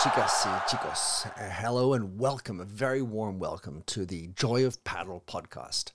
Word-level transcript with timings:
chicas 0.00 0.46
y 0.46 0.60
chicos. 0.68 1.26
Uh, 1.26 1.50
hello 1.50 1.92
and 1.92 2.18
welcome, 2.18 2.60
a 2.60 2.64
very 2.64 3.02
warm 3.02 3.38
welcome 3.38 3.82
to 3.86 4.06
the 4.06 4.28
Joy 4.28 4.64
of 4.64 4.82
Padel 4.84 5.22
podcast, 5.24 5.92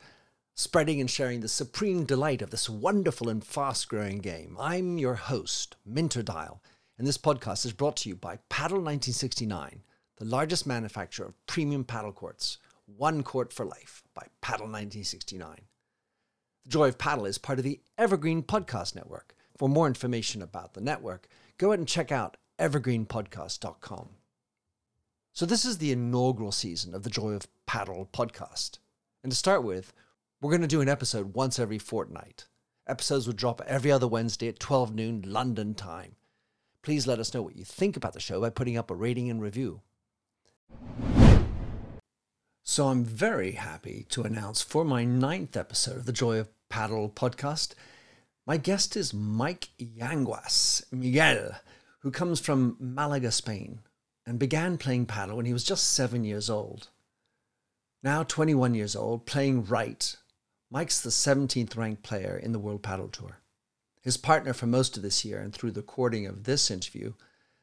spreading 0.53 1.01
and 1.01 1.09
sharing 1.09 1.39
the 1.39 1.47
supreme 1.47 2.05
delight 2.05 2.41
of 2.41 2.49
this 2.49 2.69
wonderful 2.69 3.27
and 3.27 3.43
fast 3.43 3.89
growing 3.89 4.19
game. 4.19 4.55
I'm 4.59 4.97
your 4.97 5.15
host, 5.15 5.77
Minter 5.85 6.21
Dial, 6.21 6.61
and 6.97 7.07
this 7.07 7.17
podcast 7.17 7.65
is 7.65 7.73
brought 7.73 7.97
to 7.97 8.09
you 8.09 8.15
by 8.15 8.39
Padel 8.49 8.83
1969, 8.83 9.81
the 10.17 10.25
largest 10.25 10.67
manufacturer 10.67 11.27
of 11.27 11.47
premium 11.47 11.83
paddle 11.83 12.13
courts, 12.13 12.59
one 12.85 13.23
court 13.23 13.51
for 13.51 13.65
life 13.65 14.03
by 14.13 14.27
Padel 14.41 14.69
1969. 14.69 15.61
The 16.65 16.69
Joy 16.69 16.89
of 16.89 16.97
Padel 16.97 17.27
is 17.27 17.37
part 17.37 17.57
of 17.57 17.65
the 17.65 17.81
Evergreen 17.97 18.43
Podcast 18.43 18.95
Network. 18.95 19.33
For 19.57 19.67
more 19.67 19.87
information 19.87 20.41
about 20.41 20.75
the 20.75 20.81
network, 20.81 21.27
go 21.57 21.69
ahead 21.69 21.79
and 21.79 21.87
check 21.87 22.11
out 22.11 22.37
evergreenpodcast.com. 22.59 24.09
So, 25.33 25.45
this 25.45 25.65
is 25.65 25.77
the 25.77 25.91
inaugural 25.91 26.51
season 26.51 26.95
of 26.95 27.03
the 27.03 27.09
Joy 27.09 27.33
of 27.33 27.47
Padel 27.67 28.07
podcast. 28.09 28.79
And 29.23 29.31
to 29.31 29.37
start 29.37 29.63
with, 29.63 29.93
we're 30.41 30.51
going 30.51 30.61
to 30.61 30.67
do 30.67 30.81
an 30.81 30.89
episode 30.89 31.33
once 31.33 31.59
every 31.59 31.77
fortnight. 31.77 32.45
Episodes 32.87 33.27
will 33.27 33.33
drop 33.33 33.61
every 33.67 33.91
other 33.91 34.07
Wednesday 34.07 34.47
at 34.47 34.59
12 34.59 34.95
noon 34.95 35.23
London 35.25 35.73
time. 35.75 36.15
Please 36.81 37.05
let 37.05 37.19
us 37.19 37.33
know 37.33 37.41
what 37.41 37.55
you 37.55 37.63
think 37.63 37.97
about 37.97 38.13
the 38.13 38.19
show 38.19 38.41
by 38.41 38.49
putting 38.49 38.77
up 38.77 38.89
a 38.89 38.95
rating 38.95 39.29
and 39.29 39.41
review. 39.41 39.81
So, 42.63 42.87
I'm 42.87 43.03
very 43.03 43.51
happy 43.51 44.05
to 44.09 44.23
announce 44.23 44.61
for 44.61 44.83
my 44.83 45.03
ninth 45.03 45.55
episode 45.55 45.97
of 45.97 46.05
the 46.05 46.11
Joy 46.11 46.37
of 46.37 46.49
Padel 46.69 47.13
podcast, 47.13 47.73
my 48.45 48.57
guest 48.57 48.95
is 48.95 49.13
Mike 49.13 49.69
Yanguas 49.79 50.83
Miguel 50.91 51.51
who 51.99 52.11
comes 52.11 52.39
from 52.39 52.77
Malaga, 52.79 53.31
Spain, 53.31 53.79
and 54.25 54.39
began 54.39 54.77
playing 54.77 55.05
paddle 55.05 55.37
when 55.37 55.45
he 55.45 55.53
was 55.53 55.63
just 55.63 55.93
seven 55.93 56.23
years 56.23 56.49
old. 56.49 56.89
Now 58.03 58.23
21 58.23 58.75
years 58.75 58.95
old, 58.95 59.25
playing 59.25 59.65
right, 59.65 60.15
Mike's 60.69 61.01
the 61.01 61.09
17th 61.09 61.75
ranked 61.75 62.03
player 62.03 62.37
in 62.37 62.51
the 62.51 62.59
World 62.59 62.83
Padel 62.83 63.11
Tour. 63.11 63.39
His 64.01 64.17
partner 64.17 64.53
for 64.53 64.67
most 64.67 64.95
of 64.95 65.03
this 65.03 65.25
year 65.25 65.39
and 65.39 65.53
through 65.53 65.71
the 65.71 65.81
recording 65.81 66.25
of 66.25 66.43
this 66.43 66.69
interview 66.69 67.13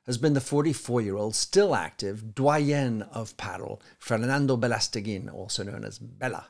has 0.07 0.19
been 0.19 0.35
the 0.35 0.41
44 0.41 1.01
year 1.01 1.17
old, 1.17 1.35
still 1.35 1.75
active 1.75 2.35
doyen 2.35 3.03
of 3.03 3.37
paddle, 3.37 3.81
Fernando 3.99 4.57
Belasteguin, 4.57 5.33
also 5.33 5.63
known 5.63 5.85
as 5.85 5.99
Bela. 5.99 6.49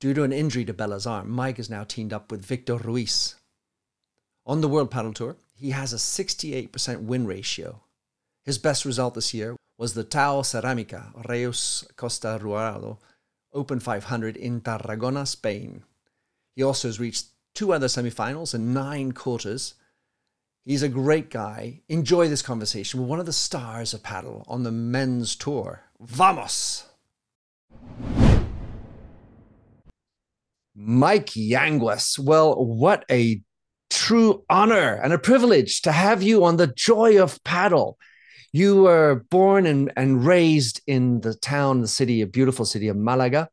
Due 0.00 0.14
to 0.14 0.24
an 0.24 0.32
injury 0.32 0.64
to 0.64 0.74
Bela's 0.74 1.06
arm, 1.06 1.30
Mike 1.30 1.58
is 1.58 1.70
now 1.70 1.84
teamed 1.84 2.12
up 2.12 2.30
with 2.30 2.44
Victor 2.44 2.76
Ruiz. 2.76 3.36
On 4.44 4.60
the 4.60 4.68
World 4.68 4.90
Padel 4.90 5.14
Tour, 5.14 5.36
he 5.54 5.70
has 5.70 5.92
a 5.92 5.96
68% 5.96 7.02
win 7.02 7.26
ratio. 7.26 7.82
His 8.44 8.58
best 8.58 8.84
result 8.84 9.14
this 9.14 9.32
year 9.32 9.56
was 9.78 9.94
the 9.94 10.04
Tau 10.04 10.42
Ceramica 10.42 11.12
Reus 11.28 11.84
Costa 11.96 12.38
Daurada 12.40 12.98
Open 13.54 13.80
500 13.80 14.36
in 14.36 14.62
Tarragona, 14.62 15.26
Spain. 15.26 15.82
He 16.56 16.62
also 16.62 16.88
has 16.88 16.98
reached 16.98 17.26
two 17.54 17.72
other 17.72 17.86
semifinals 17.86 18.54
and 18.54 18.72
nine 18.72 19.12
quarters. 19.12 19.74
He's 20.64 20.82
a 20.82 20.88
great 20.88 21.28
guy. 21.28 21.82
Enjoy 21.88 22.28
this 22.28 22.40
conversation 22.40 23.00
with 23.00 23.10
one 23.10 23.20
of 23.20 23.26
the 23.26 23.32
stars 23.32 23.92
of 23.92 24.02
paddle 24.02 24.44
on 24.48 24.62
the 24.62 24.72
men's 24.72 25.36
tour. 25.36 25.82
Vamos! 26.00 26.84
Mike 30.74 31.36
Yanguas. 31.36 32.18
Well, 32.18 32.54
what 32.64 33.04
a 33.10 33.42
true 33.92 34.44
honor 34.48 34.94
and 35.02 35.12
a 35.12 35.18
privilege 35.18 35.82
to 35.82 35.92
have 35.92 36.22
you 36.22 36.44
on 36.44 36.56
the 36.56 36.68
Joy 36.68 37.22
of 37.22 37.42
Padel. 37.44 37.94
You 38.52 38.82
were 38.82 39.24
born 39.30 39.66
and, 39.66 39.92
and 39.96 40.24
raised 40.24 40.80
in 40.86 41.20
the 41.20 41.34
town, 41.34 41.80
the 41.80 41.88
city, 41.88 42.20
a 42.20 42.26
beautiful 42.26 42.64
city 42.64 42.88
of 42.88 42.96
Malaga, 42.96 43.48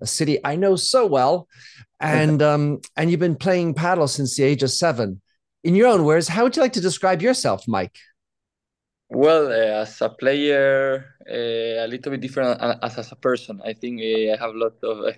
a 0.00 0.06
city 0.06 0.38
I 0.44 0.56
know 0.56 0.76
so 0.76 1.06
well. 1.06 1.48
And 2.00 2.42
um, 2.50 2.80
and 2.96 3.10
you've 3.10 3.20
been 3.20 3.36
playing 3.36 3.74
paddle 3.74 4.08
since 4.08 4.36
the 4.36 4.44
age 4.44 4.62
of 4.62 4.70
seven. 4.70 5.20
In 5.62 5.74
your 5.74 5.88
own 5.88 6.04
words, 6.04 6.28
how 6.28 6.44
would 6.44 6.56
you 6.56 6.62
like 6.62 6.74
to 6.74 6.80
describe 6.80 7.22
yourself, 7.22 7.66
Mike? 7.66 7.96
Well, 9.08 9.46
uh, 9.48 9.82
as 9.82 10.00
a 10.02 10.08
player, 10.08 11.16
uh, 11.28 11.84
a 11.84 11.86
little 11.86 12.10
bit 12.10 12.20
different 12.20 12.60
as, 12.60 12.98
as 12.98 13.12
a 13.12 13.16
person. 13.16 13.60
I 13.64 13.72
think 13.72 14.00
uh, 14.00 14.32
I 14.32 14.36
have 14.38 14.54
a 14.54 14.58
lot 14.58 14.74
of 14.82 15.00
uh, 15.06 15.12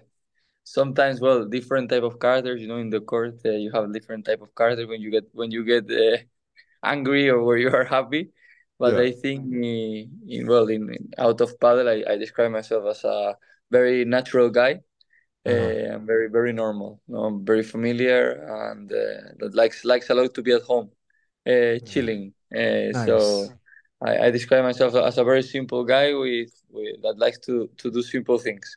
sometimes 0.66 1.21
well 1.21 1.44
different 1.44 1.88
type 1.88 2.03
of 2.03 2.19
characters 2.19 2.60
you 2.60 2.66
know 2.66 2.78
in 2.78 2.91
the 2.91 3.00
court 3.00 3.38
uh, 3.47 3.50
you 3.50 3.71
have 3.71 3.93
different 3.93 4.25
type 4.25 4.43
of 4.43 4.53
characters 4.56 4.88
when 4.88 5.00
you 5.00 5.12
get 5.12 5.25
when 5.32 5.50
you 5.53 5.65
get 5.65 5.88
uh, 5.88 6.16
angry 6.82 7.31
or 7.31 7.44
where 7.44 7.56
you 7.56 7.71
are 7.71 7.84
happy 7.84 8.31
but 8.77 8.94
yeah. 8.94 9.03
i 9.09 9.12
think 9.12 9.41
in, 9.54 10.10
in 10.27 10.47
well 10.49 10.66
in, 10.66 10.93
in, 10.93 11.09
out 11.19 11.41
of 11.41 11.59
paddle 11.60 11.88
I, 11.88 12.03
I 12.12 12.16
describe 12.16 12.50
myself 12.50 12.84
as 12.91 13.04
a 13.04 13.37
very 13.71 14.04
natural 14.04 14.50
guy 14.50 14.81
uh-huh. 15.47 15.54
uh, 15.54 15.94
i'm 15.94 16.04
very 16.04 16.28
very 16.28 16.53
normal 16.53 17.00
you 17.06 17.15
know, 17.15 17.25
i'm 17.27 17.44
very 17.44 17.62
familiar 17.62 18.22
and 18.66 18.91
uh, 18.91 19.22
that 19.38 19.54
likes 19.54 19.84
likes 19.84 20.10
a 20.10 20.15
lot 20.15 20.34
to 20.34 20.43
be 20.43 20.50
at 20.50 20.62
home 20.62 20.91
uh, 21.47 21.78
chilling 21.87 22.34
uh, 22.53 22.91
nice. 22.91 23.06
so 23.06 23.47
I, 24.04 24.27
I 24.27 24.31
describe 24.33 24.65
myself 24.65 24.97
as 24.97 25.16
a 25.16 25.25
very 25.25 25.43
simple 25.43 25.84
guy 25.84 26.12
with, 26.12 26.50
with 26.71 27.03
that 27.03 27.19
likes 27.19 27.38
to 27.47 27.71
to 27.78 27.88
do 27.88 28.03
simple 28.03 28.38
things 28.38 28.77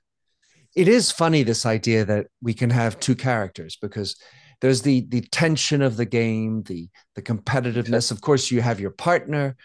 it 0.80 0.88
is 0.88 1.12
funny 1.12 1.44
this 1.44 1.66
idea 1.66 2.06
that 2.06 2.28
we 2.42 2.54
can 2.54 2.70
have 2.70 3.02
two 3.02 3.14
characters 3.14 3.78
because 3.82 4.16
there's 4.62 4.82
the 4.82 5.06
the 5.10 5.20
tension 5.20 5.82
of 5.82 5.98
the 5.98 6.06
game 6.06 6.64
the 6.64 6.88
the 7.16 7.22
competitiveness. 7.22 8.12
Of 8.12 8.22
course 8.22 8.50
you 8.50 8.62
have 8.62 8.80
your 8.80 8.92
partner 8.92 9.58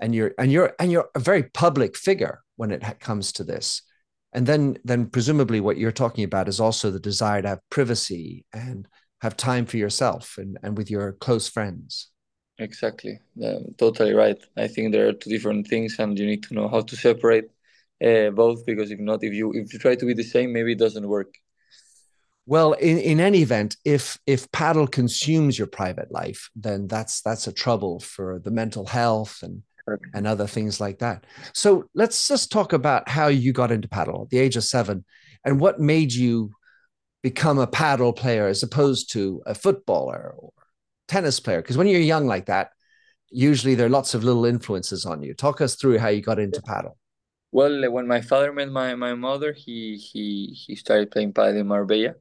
and 0.00 0.14
you're 0.14 0.32
and 0.38 0.50
you're 0.50 0.72
and 0.80 0.90
you're 0.90 1.10
a 1.14 1.20
very 1.20 1.42
public 1.42 1.94
figure 1.94 2.40
when 2.56 2.70
it 2.70 2.82
comes 3.00 3.32
to 3.32 3.44
this. 3.44 3.82
And 4.32 4.46
then 4.46 4.78
then 4.82 5.06
presumably 5.06 5.60
what 5.60 5.76
you're 5.76 5.92
talking 5.92 6.24
about 6.24 6.48
is 6.48 6.58
also 6.58 6.90
the 6.90 6.98
desire 7.10 7.42
to 7.42 7.48
have 7.48 7.68
privacy 7.68 8.46
and 8.54 8.88
have 9.20 9.36
time 9.36 9.66
for 9.66 9.76
yourself 9.76 10.38
and 10.38 10.58
and 10.62 10.78
with 10.78 10.90
your 10.90 11.12
close 11.12 11.48
friends. 11.48 12.08
Exactly. 12.58 13.20
Uh, 13.44 13.60
totally 13.76 14.14
right. 14.14 14.38
I 14.56 14.68
think 14.68 14.92
there 14.92 15.06
are 15.08 15.12
two 15.12 15.28
different 15.28 15.66
things 15.68 15.96
and 15.98 16.18
you 16.18 16.24
need 16.24 16.44
to 16.44 16.54
know 16.54 16.68
how 16.68 16.80
to 16.80 16.96
separate 16.96 17.50
uh, 18.02 18.30
both 18.30 18.64
because 18.66 18.90
if 18.90 18.98
not 18.98 19.22
if 19.22 19.32
you 19.32 19.52
if 19.52 19.72
you 19.72 19.78
try 19.78 19.94
to 19.94 20.06
be 20.06 20.14
the 20.14 20.22
same 20.22 20.52
maybe 20.52 20.72
it 20.72 20.78
doesn't 20.78 21.06
work. 21.06 21.34
Well 22.46 22.72
in, 22.72 22.98
in 22.98 23.20
any 23.20 23.42
event 23.42 23.76
if 23.84 24.18
if 24.26 24.50
paddle 24.50 24.86
consumes 24.86 25.58
your 25.58 25.68
private 25.68 26.10
life 26.10 26.50
then 26.56 26.88
that's 26.88 27.20
that's 27.22 27.46
a 27.46 27.52
trouble 27.52 28.00
for 28.00 28.40
the 28.40 28.50
mental 28.50 28.86
health 28.86 29.42
and 29.42 29.62
and 30.14 30.26
other 30.28 30.46
things 30.46 30.80
like 30.80 31.00
that. 31.00 31.24
So 31.54 31.88
let's 31.94 32.28
just 32.28 32.52
talk 32.52 32.72
about 32.72 33.08
how 33.08 33.26
you 33.26 33.52
got 33.52 33.72
into 33.72 33.88
paddle 33.88 34.22
at 34.22 34.30
the 34.30 34.38
age 34.38 34.56
of 34.56 34.64
seven 34.64 35.04
and 35.44 35.60
what 35.60 35.80
made 35.80 36.12
you 36.12 36.52
become 37.22 37.58
a 37.58 37.66
paddle 37.66 38.12
player 38.12 38.46
as 38.46 38.62
opposed 38.62 39.12
to 39.12 39.42
a 39.46 39.54
footballer 39.54 40.34
or 40.36 40.52
tennis 41.08 41.40
player? 41.40 41.60
Because 41.60 41.76
when 41.76 41.88
you're 41.88 42.00
young 42.00 42.26
like 42.26 42.46
that 42.46 42.70
usually 43.34 43.74
there 43.74 43.86
are 43.86 43.90
lots 43.90 44.14
of 44.14 44.22
little 44.22 44.44
influences 44.44 45.06
on 45.06 45.22
you. 45.22 45.34
Talk 45.34 45.60
us 45.60 45.74
through 45.74 45.98
how 45.98 46.08
you 46.08 46.20
got 46.20 46.38
into 46.38 46.60
paddle 46.62 46.98
well, 47.52 47.90
when 47.92 48.06
my 48.06 48.20
father 48.22 48.52
met 48.52 48.70
my, 48.70 48.94
my 48.94 49.14
mother, 49.14 49.52
he 49.52 49.96
he 49.96 50.46
he 50.54 50.76
started 50.76 51.10
playing 51.10 51.32
paddle 51.34 51.58
in 51.60 51.68
Marbella, 51.68 52.14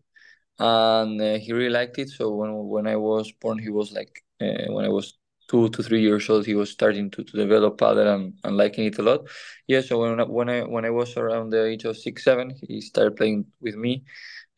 and 0.60 1.22
uh, 1.22 1.38
he 1.38 1.54
really 1.54 1.70
liked 1.72 2.00
it. 2.00 2.10
So 2.10 2.32
when 2.36 2.54
when 2.68 2.88
I 2.88 2.98
was 2.98 3.32
born, 3.34 3.60
he 3.60 3.70
was 3.70 3.92
like 3.94 4.24
uh, 4.42 4.72
when 4.74 4.86
I 4.86 4.90
was 4.90 5.18
two 5.50 5.70
to 5.70 5.84
three 5.84 6.02
years 6.02 6.30
old, 6.30 6.46
he 6.46 6.56
was 6.56 6.70
starting 6.72 7.12
to, 7.12 7.24
to 7.24 7.38
develop 7.38 7.78
paddle 7.80 8.08
and, 8.08 8.34
and 8.44 8.58
liking 8.58 8.86
it 8.86 9.00
a 9.00 9.04
lot. 9.04 9.28
Yeah, 9.68 9.82
so 9.82 10.02
when 10.02 10.20
when 10.30 10.50
I 10.50 10.62
when 10.64 10.86
I 10.86 10.90
was 10.92 11.18
around 11.18 11.52
the 11.52 11.66
age 11.66 11.86
of 11.86 11.98
six 11.98 12.24
seven, 12.24 12.52
he 12.68 12.82
started 12.82 13.16
playing 13.18 13.46
with 13.62 13.76
me. 13.76 14.04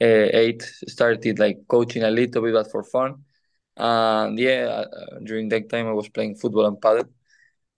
Uh, 0.01 0.27
eight 0.33 0.61
started 0.87 1.39
like 1.39 1.59
coaching 1.67 2.03
a 2.03 2.11
little 2.11 2.41
bit, 2.41 2.53
but 2.53 2.71
for 2.71 2.83
fun. 2.83 3.23
And 3.77 4.37
yeah, 4.39 4.85
uh, 4.85 5.19
during 5.23 5.49
that 5.49 5.69
time 5.69 5.87
I 5.87 5.93
was 5.93 6.09
playing 6.09 6.35
football 6.35 6.65
and 6.65 6.81
paddle 6.81 7.09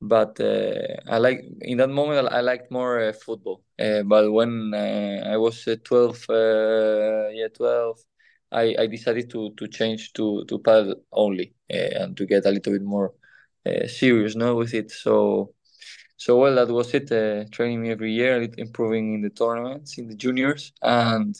but 0.07 0.39
uh, 0.39 0.95
I 1.07 1.17
like 1.17 1.43
in 1.61 1.77
that 1.77 1.89
moment 1.89 2.27
I 2.31 2.41
liked 2.41 2.71
more 2.71 2.99
uh, 3.01 3.13
football. 3.13 3.63
Uh, 3.79 4.03
but 4.03 4.31
when 4.31 4.73
uh, 4.73 5.29
I 5.33 5.37
was 5.37 5.67
uh, 5.67 5.75
twelve, 5.83 6.25
uh, 6.29 7.29
yeah, 7.29 7.47
twelve, 7.53 7.99
I, 8.51 8.75
I 8.79 8.87
decided 8.87 9.29
to 9.31 9.51
to 9.57 9.67
change 9.67 10.13
to 10.13 10.45
to 10.45 10.59
paddle 10.59 10.95
only 11.11 11.53
and 11.69 12.15
to 12.17 12.25
get 12.25 12.45
a 12.45 12.51
little 12.51 12.73
bit 12.73 12.83
more 12.83 13.13
serious, 13.87 14.35
no, 14.35 14.55
with 14.55 14.73
it. 14.73 14.91
So. 14.91 15.51
So 16.17 16.37
well, 16.37 16.55
that 16.55 16.69
was 16.73 16.93
it. 16.93 17.09
training 17.51 17.89
every 17.89 18.13
year, 18.13 18.47
improving 18.57 19.15
in 19.15 19.21
the 19.21 19.29
tournaments, 19.29 19.97
in 19.97 20.07
the 20.07 20.15
juniors, 20.15 20.71
and 20.81 21.35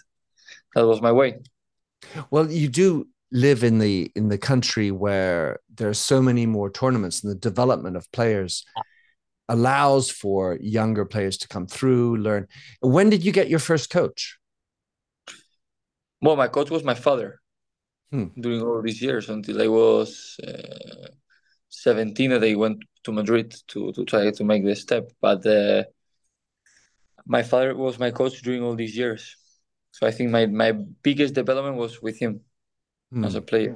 that 0.75 0.85
was 0.85 1.01
my 1.01 1.13
way. 1.13 1.39
Well, 2.29 2.51
you 2.51 2.67
do 2.67 3.07
live 3.35 3.63
in 3.63 3.79
the 3.79 4.11
in 4.15 4.29
the 4.29 4.37
country 4.37 4.91
where 4.91 5.59
there's 5.73 5.99
so 5.99 6.21
many 6.21 6.45
more 6.45 6.69
tournaments 6.69 7.21
and 7.21 7.31
the 7.31 7.39
development 7.49 7.95
of 7.97 8.11
players 8.11 8.65
allows 9.49 10.09
for 10.09 10.57
younger 10.61 11.05
players 11.05 11.37
to 11.37 11.47
come 11.47 11.67
through 11.67 12.17
learn 12.17 12.47
when 12.79 13.09
did 13.09 13.23
you 13.23 13.31
get 13.31 13.49
your 13.49 13.59
first 13.59 13.89
coach 13.89 14.37
well 16.21 16.35
my 16.35 16.47
coach 16.47 16.69
was 16.69 16.83
my 16.83 16.95
father 16.95 17.39
hmm. 18.11 18.27
during 18.39 18.61
all 18.61 18.81
these 18.81 19.01
years 19.01 19.29
until 19.29 19.61
i 19.61 19.67
was 19.67 20.39
uh, 20.47 21.07
17 21.69 22.31
that 22.31 22.39
they 22.39 22.55
went 22.55 22.83
to 23.03 23.11
Madrid 23.11 23.55
to 23.67 23.91
to 23.93 24.05
try 24.05 24.31
to 24.31 24.43
make 24.43 24.63
the 24.65 24.75
step. 24.75 25.11
But 25.21 25.45
uh, 25.45 25.83
my 27.25 27.43
father 27.43 27.75
was 27.75 27.99
my 27.99 28.11
coach 28.11 28.41
during 28.41 28.63
all 28.63 28.75
these 28.75 28.95
years, 28.97 29.35
so 29.91 30.07
I 30.07 30.11
think 30.11 30.31
my 30.31 30.45
my 30.45 30.71
biggest 31.03 31.33
development 31.33 31.77
was 31.77 32.01
with 32.01 32.17
him 32.19 32.41
mm. 33.15 33.25
as 33.25 33.35
a 33.35 33.41
player. 33.41 33.75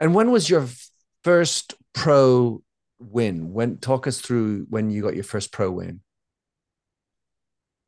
And 0.00 0.14
when 0.14 0.30
was 0.30 0.48
your 0.48 0.66
first 1.22 1.74
pro 1.92 2.62
win? 2.98 3.52
When 3.52 3.78
talk 3.78 4.06
us 4.06 4.20
through 4.20 4.66
when 4.68 4.90
you 4.90 5.02
got 5.02 5.14
your 5.14 5.24
first 5.24 5.52
pro 5.52 5.70
win. 5.70 6.00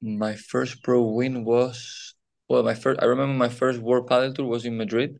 My 0.02 0.34
first 0.34 0.82
pro 0.82 1.02
win 1.02 1.44
was 1.44 2.14
well, 2.48 2.62
my 2.62 2.74
first. 2.74 3.02
I 3.02 3.06
remember 3.06 3.34
my 3.34 3.48
first 3.48 3.80
World 3.80 4.08
Padel 4.08 4.34
Tour 4.34 4.46
was 4.46 4.64
in 4.64 4.76
Madrid, 4.76 5.18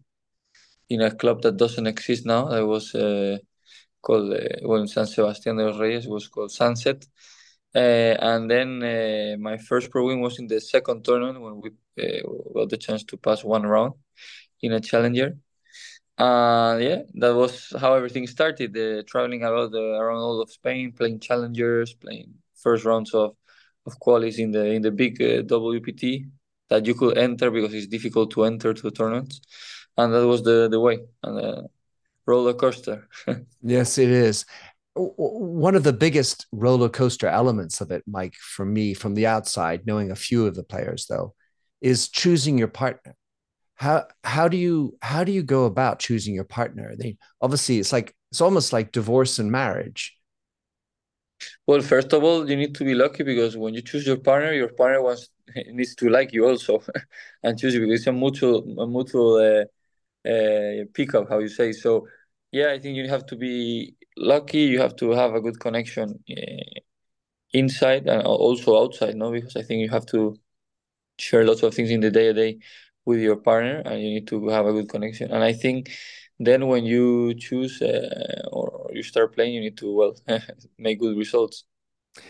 in 0.89 1.01
a 1.01 1.11
club 1.11 1.43
that 1.43 1.57
doesn't 1.57 1.87
exist 1.87 2.25
now. 2.25 2.45
That 2.47 2.65
was 2.67 2.95
uh, 2.95 3.39
called 4.01 4.33
uh, 4.33 4.61
well 4.63 4.81
in 4.81 4.87
San 4.87 5.07
Sebastián 5.07 5.57
de 5.57 5.65
los 5.67 5.79
Reyes. 5.81 6.07
It 6.07 6.11
was 6.11 6.29
called 6.29 6.53
Sunset. 6.53 7.05
Uh, 7.75 8.17
and 8.21 8.51
then 8.51 8.83
uh, 8.83 9.37
my 9.39 9.59
first 9.59 9.91
pro 9.91 10.07
win 10.07 10.21
was 10.21 10.39
in 10.39 10.47
the 10.47 10.61
second 10.61 11.05
tournament 11.05 11.41
when 11.41 11.61
we 11.61 11.71
uh, 12.03 12.23
got 12.55 12.71
the 12.71 12.77
chance 12.77 13.05
to 13.05 13.17
pass 13.17 13.45
one 13.45 13.65
round 13.65 13.93
in 14.62 14.73
a 14.73 14.81
challenger. 14.81 15.37
Uh, 16.19 16.79
yeah, 16.81 17.03
that 17.14 17.35
was 17.35 17.73
how 17.79 17.94
everything 17.94 18.26
started. 18.26 18.76
Uh, 18.76 19.03
traveling 19.06 19.43
around 19.43 19.70
the, 19.73 19.81
around 19.81 20.19
all 20.19 20.41
of 20.41 20.50
Spain, 20.50 20.93
playing 20.93 21.20
challengers, 21.20 21.93
playing 21.94 22.32
first 22.55 22.85
rounds 22.85 23.12
of 23.12 23.37
of 23.85 23.99
qualies 24.00 24.38
in 24.38 24.50
the 24.50 24.64
in 24.64 24.82
the 24.82 24.91
big 24.91 25.20
uh, 25.20 25.43
WPT 25.43 26.29
that 26.69 26.87
you 26.87 26.94
could 26.94 27.17
enter 27.19 27.50
because 27.50 27.73
it's 27.75 27.87
difficult 27.87 28.31
to 28.32 28.44
enter 28.44 28.73
to 28.73 28.91
tournaments, 28.91 29.41
and 29.99 30.12
that 30.14 30.26
was 30.26 30.43
the 30.43 30.69
the 30.69 30.81
way 30.81 30.99
and 31.23 31.37
the 31.37 31.49
uh, 31.49 31.62
roller 32.25 32.55
coaster. 32.55 33.09
yes, 33.62 33.99
it 33.99 34.11
is. 34.11 34.47
One 34.94 35.75
of 35.75 35.85
the 35.85 35.93
biggest 35.93 36.47
roller 36.52 36.88
coaster 36.88 37.26
elements 37.29 37.82
of 37.82 37.91
it, 37.91 38.02
Mike, 38.06 38.35
for 38.35 38.64
me 38.64 38.94
from 38.94 39.12
the 39.12 39.26
outside, 39.26 39.87
knowing 39.87 40.11
a 40.11 40.17
few 40.17 40.47
of 40.47 40.55
the 40.55 40.62
players 40.62 41.05
though, 41.06 41.35
is 41.82 42.09
choosing 42.09 42.56
your 42.56 42.69
partner 42.69 43.14
how 43.76 44.06
how 44.25 44.49
do 44.49 44.56
you 44.56 44.96
how 45.02 45.25
do 45.25 45.32
you 45.32 45.43
go 45.43 45.64
about 45.67 45.99
choosing 46.00 46.34
your 46.34 46.44
partner? 46.44 46.94
They 46.96 47.17
obviously 47.40 47.78
it's 47.78 47.93
like 47.93 48.14
it's 48.31 48.40
almost 48.40 48.73
like 48.73 48.93
divorce 48.93 49.38
and 49.38 49.50
marriage. 49.52 50.17
Well 51.67 51.81
first 51.82 52.12
of 52.12 52.23
all 52.25 52.49
you 52.49 52.56
need 52.56 52.75
to 52.76 52.84
be 52.84 52.94
lucky 52.94 53.23
because 53.23 53.56
when 53.56 53.75
you 53.75 53.82
choose 53.82 54.06
your 54.06 54.17
partner 54.19 54.52
your 54.52 54.69
partner 54.69 55.02
wants 55.02 55.28
needs 55.69 55.94
to 55.96 56.08
like 56.08 56.32
you 56.32 56.46
also 56.46 56.82
and 57.43 57.58
choose 57.58 57.75
you 57.75 57.81
because 57.81 58.00
it's 58.00 58.06
a 58.06 58.12
mutual 58.12 58.58
a 58.81 58.87
mutual 58.87 59.37
uh, 59.37 59.64
uh, 60.31 60.84
pickup 60.94 61.28
how 61.28 61.38
you 61.40 61.49
say. 61.49 61.73
So 61.73 62.08
yeah 62.52 62.70
i 62.73 62.78
think 62.78 62.96
you 62.96 63.08
have 63.08 63.26
to 63.26 63.37
be 63.37 63.96
lucky. 64.17 64.61
You 64.61 64.81
have 64.81 64.96
to 64.96 65.11
have 65.12 65.34
a 65.34 65.40
good 65.40 65.61
connection 65.61 66.20
uh, 66.31 66.81
inside 67.52 68.06
and 68.08 68.23
also 68.23 68.78
outside 68.82 69.17
no? 69.17 69.32
Because 69.32 69.56
i 69.56 69.62
think 69.62 69.81
you 69.82 69.90
have 69.90 70.06
to 70.06 70.37
share 71.19 71.44
lots 71.44 71.62
of 71.62 71.75
things 71.75 71.90
in 71.90 72.00
the 72.00 72.11
day 72.11 72.26
to 72.28 72.34
day 72.34 72.58
with 73.06 73.20
your 73.20 73.37
partner 73.37 73.82
and 73.85 74.03
you 74.03 74.11
need 74.11 74.26
to 74.26 74.49
have 74.49 74.67
a 74.67 74.73
good 74.73 74.88
connection. 74.88 75.31
And 75.32 75.43
i 75.43 75.53
think 75.53 75.91
then 76.38 76.67
when 76.67 76.85
you 76.85 77.35
choose 77.35 77.81
uh, 77.81 78.43
or 78.53 78.91
you 78.93 79.03
start 79.03 79.35
playing 79.35 79.55
you 79.55 79.61
need 79.61 79.79
to 79.79 79.94
well 79.94 80.17
make 80.79 81.00
good 81.00 81.17
results. 81.17 81.64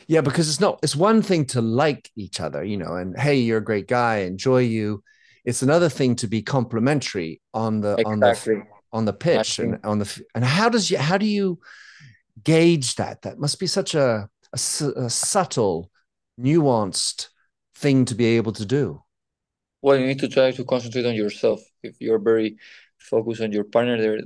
Yeah 0.06 0.20
because 0.20 0.48
it's 0.48 0.60
not 0.60 0.78
it's 0.82 0.94
one 0.94 1.22
thing 1.22 1.44
to 1.46 1.60
like 1.60 2.10
each 2.16 2.40
other 2.40 2.62
you 2.62 2.76
know 2.76 2.94
and 2.94 3.18
hey 3.18 3.36
you're 3.36 3.58
a 3.58 3.64
great 3.64 3.88
guy 3.88 4.18
enjoy 4.18 4.60
you. 4.60 5.02
It's 5.44 5.62
another 5.62 5.88
thing 5.88 6.16
to 6.16 6.26
be 6.26 6.42
complimentary 6.42 7.40
on 7.54 7.80
the 7.80 7.96
exactly. 7.96 8.12
on 8.12 8.20
the 8.20 8.66
on 8.92 9.04
the 9.04 9.12
pitch 9.12 9.58
and 9.58 9.78
on 9.84 9.98
the 9.98 10.22
and 10.34 10.44
how 10.44 10.68
does 10.68 10.90
you 10.90 10.98
how 10.98 11.18
do 11.18 11.26
you 11.26 11.58
gauge 12.42 12.96
that? 12.96 13.22
That 13.22 13.38
must 13.38 13.58
be 13.58 13.66
such 13.66 13.94
a, 13.94 14.28
a, 14.52 14.58
a 14.96 15.10
subtle 15.10 15.90
nuanced 16.38 17.28
thing 17.76 18.04
to 18.06 18.14
be 18.14 18.36
able 18.36 18.52
to 18.52 18.64
do 18.64 19.02
well 19.86 19.96
you 20.00 20.06
need 20.06 20.18
to 20.18 20.28
try 20.28 20.50
to 20.50 20.64
concentrate 20.64 21.06
on 21.06 21.14
yourself. 21.14 21.60
If 21.84 21.94
you're 22.00 22.18
very 22.18 22.56
focused 22.98 23.40
on 23.40 23.52
your 23.52 23.62
partner 23.62 23.96
there 24.02 24.18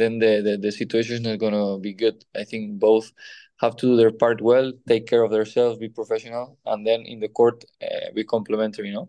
then 0.00 0.20
the, 0.20 0.32
the, 0.46 0.54
the 0.64 0.70
situation 0.70 1.16
is 1.16 1.22
not 1.22 1.40
going 1.40 1.56
to 1.62 1.80
be 1.80 1.92
good. 1.92 2.24
I 2.36 2.44
think 2.44 2.78
both 2.78 3.10
have 3.62 3.74
to 3.80 3.86
do 3.86 3.96
their 3.96 4.12
part 4.12 4.40
well 4.40 4.72
take 4.88 5.04
care 5.08 5.22
of 5.24 5.32
themselves 5.32 5.78
be 5.78 5.88
professional 5.88 6.56
and 6.66 6.86
then 6.86 7.00
in 7.12 7.18
the 7.18 7.28
court 7.28 7.64
uh, 7.82 8.08
be 8.14 8.22
complementary 8.22 8.86
you 8.90 8.94
know 8.94 9.08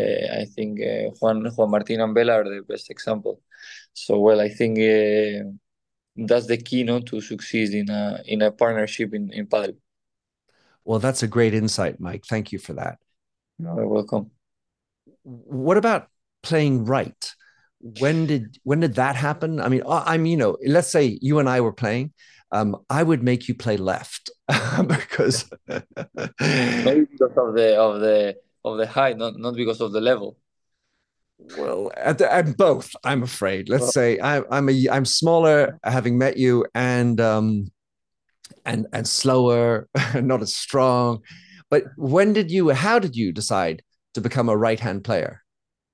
uh, 0.00 0.40
i 0.40 0.44
think 0.54 0.80
uh, 0.80 1.10
juan 1.18 1.44
juan 1.54 1.70
martin 1.70 2.00
and 2.00 2.14
bela 2.14 2.32
are 2.40 2.44
the 2.44 2.62
best 2.66 2.90
example. 2.90 3.42
So 3.92 4.18
well 4.26 4.40
i 4.40 4.48
think 4.48 4.78
uh, 4.78 5.44
that's 6.28 6.46
the 6.46 6.56
key 6.68 6.82
no, 6.84 7.00
to 7.00 7.20
succeed 7.20 7.74
in 7.74 7.90
a 7.90 8.22
in 8.24 8.40
a 8.40 8.50
partnership 8.50 9.12
in 9.12 9.24
in 9.38 9.46
padel 9.46 9.76
well 10.86 11.00
that's 11.04 11.22
a 11.22 11.28
great 11.36 11.52
insight 11.52 12.00
mike. 12.00 12.24
Thank 12.24 12.52
you 12.52 12.58
for 12.58 12.72
that. 12.80 12.96
You're 13.58 13.86
welcome 13.98 14.33
what 15.24 15.76
about 15.76 16.08
playing 16.42 16.84
right? 16.84 17.34
When 17.80 18.26
did 18.26 18.58
when 18.62 18.80
did 18.80 18.94
that 18.94 19.16
happen? 19.16 19.60
I 19.60 19.68
mean, 19.68 19.82
I'm 19.86 20.24
you 20.26 20.36
know, 20.36 20.56
let's 20.66 20.90
say 20.90 21.18
you 21.20 21.38
and 21.38 21.48
I 21.48 21.60
were 21.60 21.72
playing. 21.72 22.12
Um, 22.52 22.76
I 22.88 23.02
would 23.02 23.22
make 23.22 23.48
you 23.48 23.54
play 23.54 23.76
left 23.76 24.30
because 24.86 25.50
maybe 25.68 27.06
because 27.10 27.36
of 27.36 27.54
the 27.54 27.76
of 27.76 28.00
the 28.00 28.36
of 28.64 28.78
the 28.78 28.86
height, 28.86 29.18
not 29.18 29.36
not 29.36 29.54
because 29.54 29.80
of 29.80 29.92
the 29.92 30.00
level. 30.00 30.36
Well, 31.58 31.90
at, 31.96 32.18
the, 32.18 32.32
at 32.32 32.56
both, 32.56 32.94
I'm 33.02 33.22
afraid. 33.22 33.68
Let's 33.68 33.92
say 33.92 34.18
I, 34.20 34.42
I'm 34.50 34.68
a 34.68 34.88
I'm 34.88 35.04
smaller, 35.04 35.78
having 35.82 36.16
met 36.16 36.36
you, 36.36 36.64
and 36.74 37.20
um, 37.20 37.72
and 38.64 38.86
and 38.92 39.06
slower, 39.06 39.88
not 40.14 40.42
as 40.42 40.54
strong. 40.54 41.20
But 41.70 41.84
when 41.96 42.32
did 42.32 42.50
you? 42.50 42.70
How 42.70 42.98
did 42.98 43.16
you 43.16 43.32
decide 43.32 43.82
to 44.14 44.20
become 44.20 44.48
a 44.48 44.56
right 44.56 44.80
hand 44.80 45.04
player? 45.04 45.42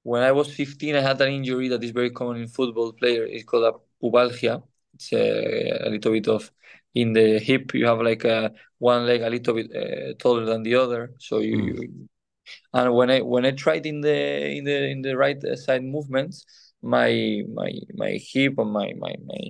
When 0.03 0.23
I 0.23 0.33
was 0.33 0.53
15, 0.55 0.97
I 0.97 1.01
had 1.01 1.21
an 1.21 1.33
injury 1.33 1.69
that 1.69 1.85
is 1.85 1.91
very 1.91 2.11
common 2.11 2.39
in 2.39 2.49
football 2.49 2.93
player. 2.93 3.25
It's 3.25 3.45
called 3.45 3.65
a 3.65 4.05
pubalgia. 4.05 4.63
It's 4.95 5.13
a, 5.13 5.87
a 5.87 5.91
little 5.91 6.13
bit 6.13 6.29
of 6.29 6.51
in 6.95 7.13
the 7.13 7.39
hip. 7.39 7.75
You 7.75 7.87
have 7.87 8.01
like 8.01 8.25
a 8.25 8.53
one 8.79 9.07
leg 9.07 9.23
a 9.23 9.31
little 9.31 9.55
bit 9.55 9.71
uh, 9.75 10.15
taller 10.19 10.45
than 10.45 10.63
the 10.63 10.77
other. 10.77 11.13
So 11.19 11.39
you, 11.39 11.57
mm. 11.57 11.83
you, 11.83 12.09
and 12.73 12.95
when 12.95 13.11
I 13.11 13.21
when 13.21 13.45
I 13.45 13.53
tried 13.53 13.87
in 13.87 14.01
the 14.01 14.57
in 14.57 14.65
the 14.65 14.89
in 14.89 15.03
the 15.03 15.17
right 15.17 15.41
side 15.57 15.85
movements, 15.85 16.47
my 16.83 17.43
my 17.53 17.73
my 17.95 18.19
hip 18.33 18.55
and 18.59 18.73
my 18.73 18.93
my 18.99 19.15
my 19.27 19.41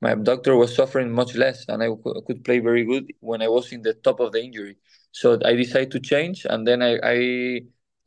my 0.00 0.10
abductor 0.12 0.56
was 0.56 0.74
suffering 0.74 1.10
much 1.10 1.34
less, 1.34 1.66
and 1.68 1.82
I 1.82 1.88
could 2.26 2.44
play 2.44 2.58
very 2.58 2.84
good 2.84 3.12
when 3.20 3.42
I 3.42 3.48
was 3.48 3.72
in 3.72 3.82
the 3.82 3.94
top 3.94 4.20
of 4.20 4.32
the 4.32 4.42
injury. 4.42 4.78
So 5.12 5.38
I 5.44 5.54
decided 5.54 5.90
to 5.92 6.00
change, 6.00 6.46
and 6.48 6.66
then 6.66 6.82
I, 6.82 6.98
I 7.02 7.60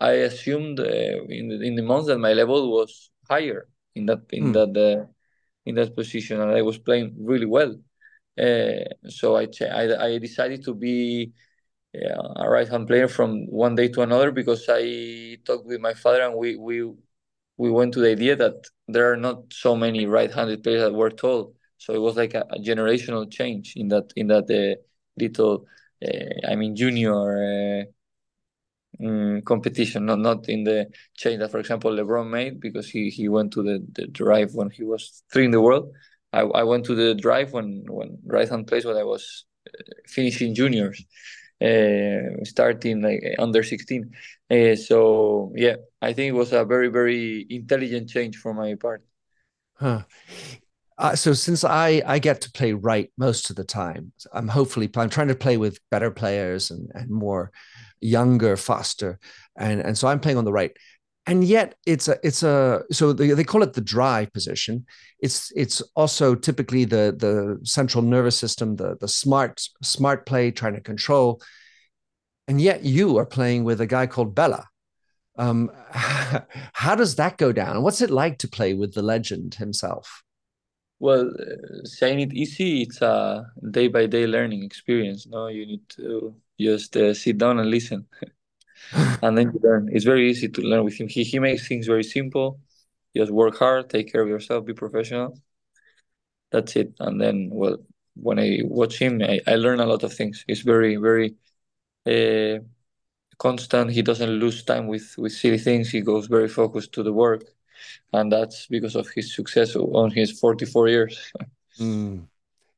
I 0.03 0.13
assumed 0.29 0.79
uh, 0.79 1.23
in 1.39 1.47
the, 1.49 1.61
in 1.61 1.75
the 1.75 1.81
months 1.81 2.07
that 2.07 2.19
my 2.19 2.33
level 2.33 2.71
was 2.71 3.09
higher 3.29 3.67
in 3.95 4.05
that 4.07 4.21
in 4.31 4.45
mm. 4.45 4.53
that 4.53 4.73
uh, 4.77 5.05
in 5.65 5.75
that 5.75 5.95
position, 5.95 6.41
and 6.41 6.51
I 6.51 6.61
was 6.61 6.77
playing 6.77 7.15
really 7.19 7.45
well. 7.45 7.73
Uh, 8.37 8.83
so 9.07 9.37
I, 9.37 9.47
I, 9.61 10.05
I 10.07 10.17
decided 10.17 10.63
to 10.65 10.73
be 10.73 11.31
a 11.95 12.49
right 12.49 12.67
hand 12.67 12.87
player 12.87 13.07
from 13.07 13.45
one 13.47 13.75
day 13.75 13.87
to 13.87 14.01
another 14.01 14.31
because 14.31 14.65
I 14.67 15.37
talked 15.45 15.65
with 15.65 15.79
my 15.79 15.93
father 15.93 16.23
and 16.23 16.35
we 16.35 16.55
we 16.55 16.91
we 17.57 17.69
went 17.69 17.93
to 17.93 17.99
the 17.99 18.09
idea 18.09 18.35
that 18.35 18.55
there 18.87 19.11
are 19.11 19.17
not 19.17 19.53
so 19.53 19.75
many 19.75 20.07
right-handed 20.07 20.63
players 20.63 20.81
that 20.81 20.93
were 20.93 21.11
tall. 21.11 21.53
So 21.77 21.93
it 21.93 22.01
was 22.01 22.15
like 22.15 22.33
a, 22.33 22.45
a 22.49 22.59
generational 22.59 23.29
change 23.29 23.73
in 23.75 23.89
that 23.89 24.11
in 24.15 24.27
that 24.27 24.49
uh, 24.49 24.81
little, 25.17 25.65
uh, 26.03 26.49
I 26.51 26.55
mean, 26.55 26.75
junior 26.75 27.13
uh, 27.13 27.83
um, 28.99 29.41
competition, 29.41 30.05
not 30.05 30.19
not 30.19 30.49
in 30.49 30.63
the 30.63 30.87
change 31.15 31.39
that, 31.39 31.51
for 31.51 31.59
example, 31.59 31.91
Lebrón 31.91 32.29
made 32.29 32.59
because 32.59 32.89
he 32.89 33.09
he 33.09 33.29
went 33.29 33.53
to 33.53 33.63
the, 33.63 33.85
the 33.93 34.07
drive 34.07 34.53
when 34.53 34.69
he 34.69 34.83
was 34.83 35.23
three 35.31 35.45
in 35.45 35.51
the 35.51 35.61
world. 35.61 35.91
I, 36.31 36.41
I 36.41 36.63
went 36.63 36.85
to 36.85 36.95
the 36.95 37.15
drive 37.15 37.53
when 37.53 37.85
when 37.87 38.19
right 38.25 38.49
hand 38.49 38.67
plays 38.67 38.85
when 38.85 38.97
I 38.97 39.03
was 39.03 39.45
uh, 39.67 39.93
finishing 40.07 40.55
juniors, 40.55 41.03
uh, 41.61 42.43
starting 42.43 43.01
like 43.01 43.23
under 43.39 43.63
sixteen. 43.63 44.11
Uh, 44.49 44.75
so 44.75 45.53
yeah, 45.55 45.75
I 46.01 46.13
think 46.13 46.29
it 46.29 46.37
was 46.37 46.53
a 46.53 46.65
very 46.65 46.89
very 46.89 47.45
intelligent 47.49 48.09
change 48.09 48.37
for 48.37 48.53
my 48.53 48.75
part. 48.75 49.03
Huh. 49.75 50.03
Uh, 50.97 51.15
so 51.15 51.33
since 51.33 51.63
I 51.63 52.03
I 52.05 52.19
get 52.19 52.41
to 52.41 52.51
play 52.51 52.73
right 52.73 53.11
most 53.17 53.49
of 53.49 53.55
the 53.55 53.63
time, 53.63 54.11
I'm 54.31 54.47
hopefully 54.47 54.89
I'm 54.95 55.09
trying 55.09 55.29
to 55.29 55.35
play 55.35 55.57
with 55.57 55.79
better 55.89 56.11
players 56.11 56.71
and 56.71 56.91
and 56.93 57.09
more 57.09 57.51
younger, 58.03 58.57
faster, 58.57 59.19
and 59.57 59.81
and 59.81 59.97
so 59.97 60.07
I'm 60.07 60.19
playing 60.19 60.37
on 60.37 60.45
the 60.45 60.51
right. 60.51 60.75
And 61.25 61.43
yet 61.43 61.75
it's 61.85 62.09
a 62.09 62.17
it's 62.23 62.43
a 62.43 62.83
so 62.91 63.13
they, 63.13 63.29
they 63.29 63.45
call 63.45 63.63
it 63.63 63.73
the 63.73 63.81
dry 63.81 64.27
position. 64.33 64.85
It's 65.19 65.51
it's 65.55 65.81
also 65.95 66.35
typically 66.35 66.85
the 66.85 67.15
the 67.17 67.59
central 67.65 68.03
nervous 68.03 68.37
system, 68.37 68.75
the 68.75 68.97
the 68.99 69.07
smart 69.07 69.61
smart 69.81 70.25
play 70.25 70.51
trying 70.51 70.75
to 70.75 70.81
control. 70.81 71.41
And 72.47 72.59
yet 72.59 72.83
you 72.83 73.17
are 73.17 73.25
playing 73.25 73.63
with 73.63 73.79
a 73.79 73.87
guy 73.87 74.05
called 74.05 74.35
Bela. 74.35 74.67
Um, 75.37 75.71
how 75.91 76.95
does 76.95 77.15
that 77.15 77.37
go 77.37 77.53
down? 77.53 77.81
What's 77.83 78.01
it 78.01 78.09
like 78.09 78.37
to 78.39 78.47
play 78.49 78.73
with 78.73 78.93
the 78.93 79.01
legend 79.01 79.55
himself? 79.55 80.23
Well, 80.99 81.31
saying 81.83 82.19
it 82.19 82.33
easy, 82.33 82.83
it's 82.83 83.01
a 83.01 83.45
day 83.71 83.87
by 83.87 84.05
day 84.05 84.27
learning 84.27 84.63
experience. 84.63 85.27
No, 85.27 85.47
you 85.47 85.65
need 85.65 85.87
to 85.97 86.35
just 86.59 86.95
uh, 86.97 87.13
sit 87.13 87.37
down 87.37 87.59
and 87.59 87.69
listen, 87.69 88.05
and 89.21 89.37
then 89.37 89.51
you 89.53 89.59
learn. 89.63 89.89
It's 89.91 90.05
very 90.05 90.29
easy 90.29 90.49
to 90.49 90.61
learn 90.61 90.83
with 90.83 90.95
him. 90.99 91.07
He 91.07 91.23
he 91.23 91.39
makes 91.39 91.67
things 91.67 91.87
very 91.87 92.03
simple. 92.03 92.59
Just 93.15 93.31
work 93.31 93.57
hard, 93.57 93.89
take 93.89 94.11
care 94.11 94.21
of 94.21 94.29
yourself, 94.29 94.65
be 94.65 94.73
professional. 94.73 95.37
That's 96.51 96.75
it. 96.75 96.93
And 96.99 97.19
then, 97.21 97.49
well, 97.51 97.77
when 98.15 98.39
I 98.39 98.59
watch 98.63 98.97
him, 98.99 99.21
I, 99.21 99.39
I 99.47 99.55
learn 99.55 99.79
a 99.79 99.85
lot 99.85 100.03
of 100.03 100.13
things. 100.13 100.43
He's 100.47 100.61
very 100.61 100.95
very 100.97 101.35
uh, 102.05 102.59
constant. 103.37 103.91
He 103.91 104.01
doesn't 104.01 104.29
lose 104.29 104.63
time 104.63 104.87
with 104.87 105.15
with 105.17 105.33
silly 105.33 105.59
things. 105.59 105.89
He 105.89 106.01
goes 106.01 106.27
very 106.27 106.49
focused 106.49 106.93
to 106.93 107.03
the 107.03 107.13
work 107.13 107.43
and 108.11 108.31
that's 108.31 108.67
because 108.67 108.95
of 108.95 109.09
his 109.09 109.35
success 109.35 109.75
on 109.75 110.11
his 110.11 110.39
44 110.39 110.87
years. 110.87 111.31
mm. 111.79 112.27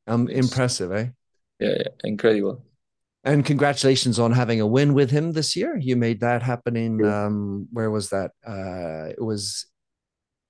Um, 0.08 0.28
impressive, 0.28 0.92
eh? 0.92 1.08
Yeah, 1.60 1.76
yeah, 1.80 1.88
incredible. 2.04 2.64
And 3.26 3.44
congratulations 3.44 4.20
on 4.20 4.32
having 4.32 4.62
a 4.62 4.68
win 4.68 4.94
with 4.94 5.10
him 5.10 5.32
this 5.32 5.56
year. 5.56 5.76
You 5.76 5.96
made 5.96 6.20
that 6.20 6.44
happen 6.44 6.76
in 6.76 7.04
um, 7.04 7.68
where 7.72 7.90
was 7.90 8.10
that? 8.12 8.32
Uh, 8.48 9.10
it 9.10 9.22
was 9.22 9.66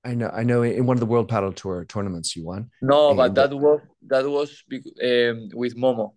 I 0.06 0.14
know 0.14 0.30
I 0.30 0.44
know 0.44 0.62
in 0.62 0.86
one 0.86 0.96
of 0.96 1.00
the 1.00 1.08
World 1.08 1.30
Padel 1.30 1.56
Tour 1.56 1.86
tournaments 1.86 2.36
you 2.36 2.46
won. 2.46 2.70
No, 2.82 3.10
and 3.10 3.18
but 3.18 3.36
that 3.36 3.54
was 3.54 3.82
that 4.08 4.30
was 4.30 4.64
um, 4.72 5.50
with 5.54 5.76
Momo. 5.76 6.14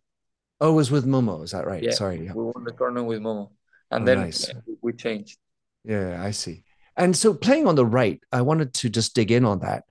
Oh, 0.61 0.73
it 0.73 0.75
was 0.75 0.91
with 0.91 1.07
Momo. 1.07 1.43
Is 1.43 1.53
that 1.53 1.67
right? 1.67 1.83
Yeah, 1.83 1.93
Sorry. 1.93 2.25
Yeah. 2.25 2.35
We 2.35 2.45
won 2.45 2.65
the 2.65 2.73
tournament 2.73 3.07
with 3.07 3.21
Momo, 3.21 3.51
and 3.91 4.03
oh, 4.03 4.07
then 4.07 4.21
nice. 4.21 4.51
we 4.83 4.93
changed. 4.93 5.39
Yeah, 5.85 6.23
I 6.23 6.33
see. 6.33 6.65
And 6.97 7.17
so 7.17 7.33
playing 7.33 7.67
on 7.67 7.77
the 7.77 7.87
right, 7.87 8.21
I 8.31 8.43
wanted 8.43 8.75
to 8.75 8.91
just 8.91 9.15
dig 9.15 9.31
in 9.31 9.45
on 9.45 9.61
that. 9.61 9.85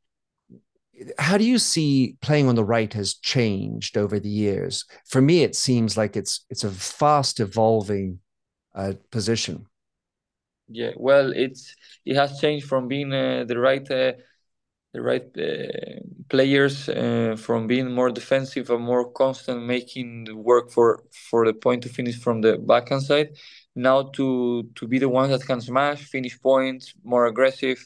How 1.19 1.37
do 1.37 1.43
you 1.43 1.59
see 1.59 2.17
playing 2.21 2.47
on 2.47 2.55
the 2.55 2.63
right 2.65 2.91
has 2.93 3.13
changed 3.15 3.97
over 3.97 4.19
the 4.19 4.29
years? 4.29 4.85
For 5.05 5.21
me, 5.21 5.43
it 5.43 5.55
seems 5.55 5.97
like 5.97 6.15
it's 6.15 6.45
it's 6.49 6.63
a 6.63 6.71
fast 6.71 7.39
evolving 7.39 8.19
uh, 8.75 8.93
position. 9.11 9.67
Yeah, 10.69 10.91
well, 10.97 11.31
it's 11.33 11.73
it 12.05 12.15
has 12.17 12.39
changed 12.39 12.67
from 12.67 12.87
being 12.87 13.13
uh, 13.13 13.45
the 13.47 13.57
right 13.57 13.89
uh, 13.89 14.13
the 14.93 15.01
right 15.01 15.25
uh, 15.37 16.01
players 16.29 16.89
uh, 16.89 17.37
from 17.39 17.67
being 17.67 17.91
more 17.91 18.11
defensive 18.11 18.69
and 18.71 18.83
more 18.83 19.11
constant, 19.11 19.63
making 19.65 20.27
work 20.43 20.71
for 20.71 21.03
for 21.31 21.45
the 21.45 21.53
point 21.53 21.83
to 21.83 21.89
finish 21.89 22.17
from 22.19 22.41
the 22.41 22.57
backhand 22.57 23.03
side, 23.03 23.29
now 23.75 24.03
to 24.15 24.63
to 24.75 24.87
be 24.87 24.99
the 24.99 25.09
ones 25.09 25.31
that 25.31 25.47
can 25.47 25.61
smash, 25.61 26.03
finish 26.05 26.39
points, 26.41 26.93
more 27.03 27.27
aggressive. 27.27 27.85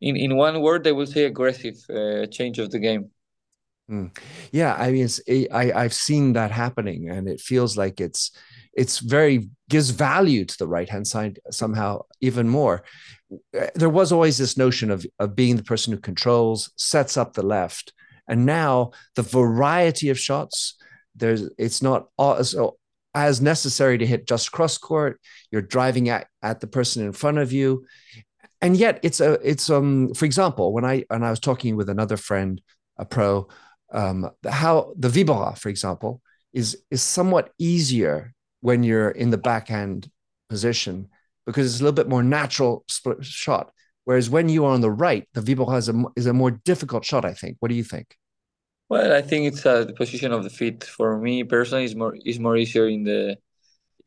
In 0.00 0.16
in 0.16 0.36
one 0.36 0.60
word, 0.60 0.86
I 0.86 0.92
will 0.92 1.06
say 1.06 1.24
aggressive 1.24 1.76
uh, 1.90 2.26
change 2.26 2.58
of 2.58 2.70
the 2.70 2.78
game. 2.78 3.10
Mm. 3.90 4.16
Yeah, 4.52 4.74
I 4.74 4.92
mean, 4.92 5.08
it, 5.26 5.48
I 5.52 5.72
I've 5.72 5.94
seen 5.94 6.32
that 6.34 6.50
happening, 6.50 7.10
and 7.10 7.28
it 7.28 7.40
feels 7.40 7.76
like 7.76 8.00
it's 8.00 8.30
it's 8.72 9.00
very 9.00 9.50
gives 9.68 9.90
value 9.90 10.44
to 10.44 10.58
the 10.58 10.68
right 10.68 10.88
hand 10.88 11.06
side 11.06 11.40
somehow 11.50 12.02
even 12.20 12.48
more. 12.48 12.84
There 13.74 13.90
was 13.90 14.12
always 14.12 14.38
this 14.38 14.56
notion 14.56 14.90
of 14.90 15.04
of 15.18 15.34
being 15.34 15.56
the 15.56 15.64
person 15.64 15.92
who 15.92 16.00
controls, 16.00 16.70
sets 16.76 17.16
up 17.16 17.32
the 17.34 17.42
left, 17.42 17.92
and 18.28 18.46
now 18.46 18.92
the 19.16 19.22
variety 19.22 20.08
of 20.08 20.18
shots. 20.18 20.76
There's 21.16 21.50
it's 21.58 21.82
not 21.82 22.08
so 22.42 22.76
as 23.14 23.40
necessary 23.40 23.98
to 23.98 24.06
hit 24.06 24.26
just 24.26 24.52
cross 24.52 24.78
court. 24.78 25.20
You're 25.50 25.62
driving 25.62 26.08
at, 26.08 26.28
at 26.42 26.60
the 26.60 26.66
person 26.66 27.04
in 27.04 27.12
front 27.12 27.38
of 27.38 27.52
you. 27.52 27.86
And 28.62 28.76
yet 28.76 29.00
it's 29.02 29.20
a 29.20 29.32
it's 29.48 29.70
um 29.70 30.12
for 30.14 30.24
example, 30.24 30.72
when 30.72 30.84
I 30.84 31.04
when 31.08 31.22
I 31.22 31.30
was 31.30 31.40
talking 31.40 31.76
with 31.76 31.88
another 31.88 32.16
friend, 32.16 32.60
a 32.98 33.04
pro, 33.04 33.48
um, 33.92 34.30
how 34.48 34.92
the 34.96 35.08
Vibora, 35.08 35.58
for 35.58 35.68
example, 35.68 36.20
is 36.52 36.76
is 36.90 37.02
somewhat 37.02 37.52
easier 37.58 38.34
when 38.60 38.82
you're 38.82 39.10
in 39.10 39.30
the 39.30 39.38
backhand 39.38 40.10
position 40.48 41.08
because 41.46 41.66
it's 41.66 41.80
a 41.80 41.84
little 41.84 41.94
bit 41.94 42.08
more 42.08 42.22
natural 42.22 42.84
shot. 43.20 43.72
Whereas 44.04 44.30
when 44.30 44.48
you 44.48 44.64
are 44.64 44.72
on 44.72 44.80
the 44.80 44.90
right, 44.90 45.28
the 45.34 45.40
Vibora 45.40 45.78
is 45.78 45.88
a, 45.88 46.04
is 46.16 46.26
a 46.26 46.32
more 46.32 46.50
difficult 46.50 47.04
shot, 47.04 47.24
I 47.24 47.34
think. 47.34 47.56
What 47.60 47.68
do 47.68 47.74
you 47.74 47.84
think? 47.84 48.16
Well, 48.88 49.12
I 49.12 49.22
think 49.22 49.46
it's 49.46 49.64
uh, 49.64 49.84
the 49.84 49.92
position 49.92 50.32
of 50.32 50.42
the 50.42 50.50
feet. 50.50 50.82
For 50.84 51.18
me 51.18 51.44
personally, 51.44 51.84
is 51.84 51.94
more 51.94 52.16
is 52.24 52.38
more 52.40 52.56
easier 52.56 52.88
in 52.88 53.04
the 53.04 53.38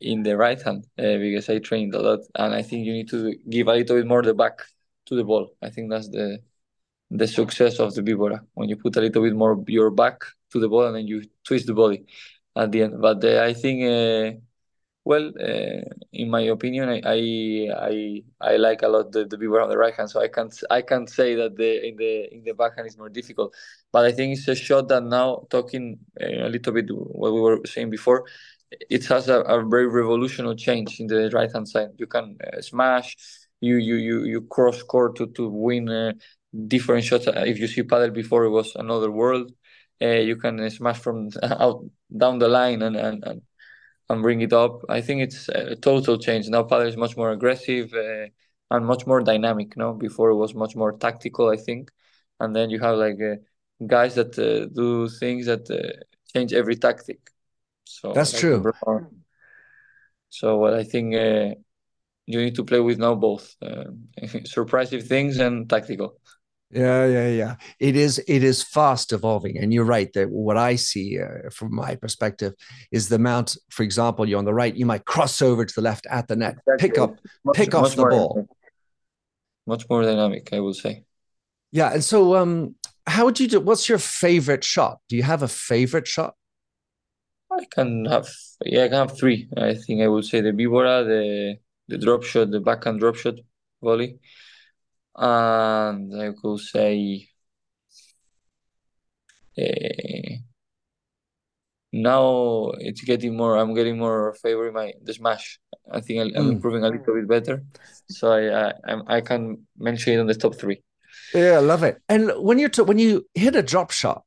in 0.04 0.22
the 0.22 0.36
right 0.36 0.60
hand 0.62 0.86
uh, 0.98 1.16
because 1.18 1.48
I 1.48 1.58
trained 1.58 1.94
a 1.94 2.00
lot, 2.00 2.20
and 2.36 2.54
I 2.54 2.62
think 2.62 2.86
you 2.86 2.92
need 2.92 3.08
to 3.10 3.34
give 3.48 3.68
a 3.68 3.74
little 3.74 3.96
bit 3.96 4.06
more 4.06 4.22
the 4.22 4.34
back 4.34 4.60
to 5.06 5.16
the 5.16 5.24
ball. 5.24 5.50
I 5.62 5.70
think 5.70 5.90
that's 5.90 6.08
the 6.08 6.38
the 7.10 7.28
success 7.28 7.78
of 7.78 7.94
the 7.94 8.02
Vibora 8.02 8.40
when 8.54 8.68
you 8.68 8.76
put 8.76 8.96
a 8.96 9.00
little 9.00 9.22
bit 9.22 9.34
more 9.34 9.62
your 9.68 9.90
back 9.90 10.22
to 10.50 10.58
the 10.60 10.68
ball 10.68 10.86
and 10.86 10.96
then 10.96 11.06
you 11.06 11.22
twist 11.44 11.66
the 11.66 11.74
body 11.74 12.04
at 12.56 12.72
the 12.72 12.82
end. 12.82 13.00
But 13.00 13.24
uh, 13.24 13.42
I 13.42 13.52
think 13.54 13.76
uh, 13.84 14.38
well, 15.04 15.32
uh, 15.38 15.82
in 16.12 16.30
my 16.30 16.40
opinion, 16.40 16.88
I, 16.88 17.02
I 17.76 18.22
I 18.40 18.56
like 18.56 18.82
a 18.82 18.88
lot 18.88 19.12
the, 19.12 19.26
the 19.26 19.36
Vibora 19.36 19.64
on 19.64 19.68
the 19.68 19.76
right 19.76 19.94
hand, 19.94 20.08
so 20.10 20.20
I 20.20 20.28
can't 20.28 20.54
I 20.70 20.80
can't 20.80 21.08
say 21.10 21.34
that 21.34 21.56
the 21.56 21.86
in 21.86 21.96
the 21.96 22.34
in 22.34 22.44
the 22.44 22.54
backhand 22.54 22.88
is 22.88 22.96
more 22.96 23.10
difficult. 23.10 23.54
But 23.92 24.06
I 24.06 24.12
think 24.12 24.38
it's 24.38 24.48
a 24.48 24.54
shot 24.54 24.88
that 24.88 25.04
now 25.04 25.46
talking 25.50 25.98
uh, 26.20 26.46
a 26.46 26.48
little 26.48 26.72
bit 26.72 26.86
what 26.90 27.34
we 27.34 27.40
were 27.40 27.60
saying 27.66 27.90
before, 27.90 28.24
it 28.90 29.06
has 29.06 29.28
a, 29.28 29.40
a 29.42 29.64
very 29.66 29.86
revolutionary 29.86 30.56
change 30.56 31.00
in 31.00 31.06
the 31.06 31.30
right 31.32 31.50
hand 31.52 31.68
side. 31.68 31.90
You 31.98 32.06
can 32.06 32.36
uh, 32.46 32.60
smash, 32.60 33.16
you 33.60 33.76
you 33.76 33.96
you 33.96 34.24
you 34.24 34.40
cross 34.42 34.82
court 34.82 35.16
to 35.16 35.26
to 35.28 35.48
win 35.48 35.88
uh, 35.88 36.12
different 36.68 37.04
shots. 37.04 37.26
If 37.28 37.58
you 37.58 37.66
see 37.66 37.82
paddle 37.82 38.10
before, 38.10 38.44
it 38.44 38.50
was 38.50 38.74
another 38.76 39.10
world. 39.10 39.52
Uh, 40.02 40.20
you 40.30 40.36
can 40.36 40.68
smash 40.70 40.98
from 40.98 41.30
out 41.42 41.84
down 42.16 42.38
the 42.38 42.48
line 42.48 42.82
and 42.82 42.96
and, 42.96 43.24
and 43.24 43.42
and 44.10 44.22
bring 44.22 44.40
it 44.42 44.52
up. 44.52 44.82
I 44.88 45.00
think 45.00 45.22
it's 45.22 45.48
a 45.48 45.76
total 45.76 46.18
change. 46.18 46.48
Now 46.48 46.62
Padel 46.64 46.88
is 46.88 46.96
much 46.96 47.16
more 47.16 47.32
aggressive 47.32 47.92
uh, 47.94 48.26
and 48.70 48.86
much 48.86 49.06
more 49.06 49.20
dynamic. 49.22 49.76
No, 49.76 49.92
before 49.94 50.30
it 50.30 50.36
was 50.36 50.54
much 50.54 50.76
more 50.76 50.92
tactical, 50.92 51.48
I 51.50 51.56
think. 51.56 51.90
And 52.40 52.54
then 52.54 52.70
you 52.70 52.80
have 52.80 52.96
like 52.98 53.20
uh, 53.20 53.36
guys 53.86 54.14
that 54.16 54.38
uh, 54.38 54.66
do 54.74 55.08
things 55.08 55.46
that 55.46 55.70
uh, 55.70 56.02
change 56.34 56.52
every 56.52 56.76
tactic. 56.76 57.33
So 57.84 58.12
that's 58.12 58.38
true. 58.38 58.72
So 60.30 60.56
what 60.56 60.74
I 60.74 60.82
think 60.82 61.14
uh, 61.14 61.54
you 62.26 62.42
need 62.42 62.56
to 62.56 62.64
play 62.64 62.80
with 62.80 62.98
now 62.98 63.14
both 63.14 63.54
uh, 63.62 63.84
surprising 64.44 65.00
things 65.00 65.38
and 65.38 65.68
tactical. 65.68 66.18
Yeah, 66.70 67.06
yeah, 67.06 67.28
yeah. 67.28 67.54
It 67.78 67.94
is 67.94 68.18
it 68.26 68.42
is 68.42 68.64
fast 68.64 69.12
evolving, 69.12 69.58
and 69.58 69.72
you're 69.72 69.84
right 69.84 70.12
that 70.14 70.28
what 70.30 70.56
I 70.56 70.74
see 70.74 71.20
uh, 71.20 71.50
from 71.50 71.72
my 71.72 71.94
perspective 71.94 72.54
is 72.90 73.08
the 73.08 73.16
amount. 73.16 73.56
For 73.70 73.84
example, 73.84 74.28
you're 74.28 74.40
on 74.40 74.44
the 74.44 74.54
right, 74.54 74.74
you 74.74 74.86
might 74.86 75.04
cross 75.04 75.40
over 75.40 75.64
to 75.64 75.74
the 75.74 75.82
left 75.82 76.06
at 76.10 76.26
the 76.26 76.34
net, 76.34 76.56
exactly. 76.66 76.88
pick 76.88 76.98
up, 76.98 77.16
much, 77.44 77.56
pick 77.56 77.74
off 77.74 77.94
the 77.94 78.02
ball. 78.02 78.48
Much 79.68 79.88
more 79.88 80.02
dynamic, 80.02 80.52
I 80.52 80.58
would 80.58 80.74
say. 80.74 81.04
Yeah, 81.70 81.92
and 81.92 82.02
so 82.02 82.34
um, 82.34 82.74
how 83.06 83.24
would 83.26 83.38
you 83.38 83.46
do? 83.46 83.60
What's 83.60 83.88
your 83.88 83.98
favorite 83.98 84.64
shot? 84.64 84.98
Do 85.08 85.16
you 85.16 85.22
have 85.22 85.44
a 85.44 85.48
favorite 85.48 86.08
shot? 86.08 86.34
I 87.58 87.64
can 87.70 88.04
have 88.06 88.28
yeah, 88.64 88.84
I 88.84 88.88
can 88.88 89.08
have 89.08 89.18
three. 89.18 89.48
I 89.56 89.74
think 89.74 90.02
I 90.02 90.08
would 90.08 90.24
say 90.24 90.40
the 90.40 90.52
Vibora, 90.52 91.04
the 91.06 91.56
the 91.88 91.98
drop 91.98 92.22
shot, 92.22 92.50
the 92.50 92.60
backhand 92.60 93.00
drop 93.00 93.16
shot 93.16 93.34
volley 93.82 94.18
and 95.16 96.20
I 96.20 96.32
could 96.32 96.58
say 96.60 97.28
uh, 99.56 100.34
now 101.92 102.72
it's 102.78 103.02
getting 103.02 103.36
more. 103.36 103.56
I'm 103.56 103.74
getting 103.74 103.98
more 103.98 104.34
favor 104.34 104.68
in 104.68 104.74
my 104.74 104.92
the 105.02 105.14
smash. 105.14 105.60
I 105.90 106.00
think 106.00 106.36
I'm 106.36 106.46
mm. 106.46 106.52
improving 106.52 106.82
a 106.82 106.88
little 106.88 107.14
bit 107.14 107.28
better, 107.28 107.64
so 108.08 108.32
I 108.32 108.72
I, 108.92 109.16
I 109.16 109.20
can 109.20 109.66
mention 109.78 110.14
it 110.14 110.18
on 110.18 110.26
the 110.26 110.34
top 110.34 110.56
three. 110.56 110.82
Yeah, 111.32 111.52
I 111.52 111.58
love 111.58 111.84
it. 111.84 112.00
And 112.08 112.32
when 112.38 112.58
you're 112.58 112.68
to, 112.70 112.84
when 112.84 112.98
you 112.98 113.26
hit 113.34 113.54
a 113.54 113.62
drop 113.62 113.92
shot, 113.92 114.24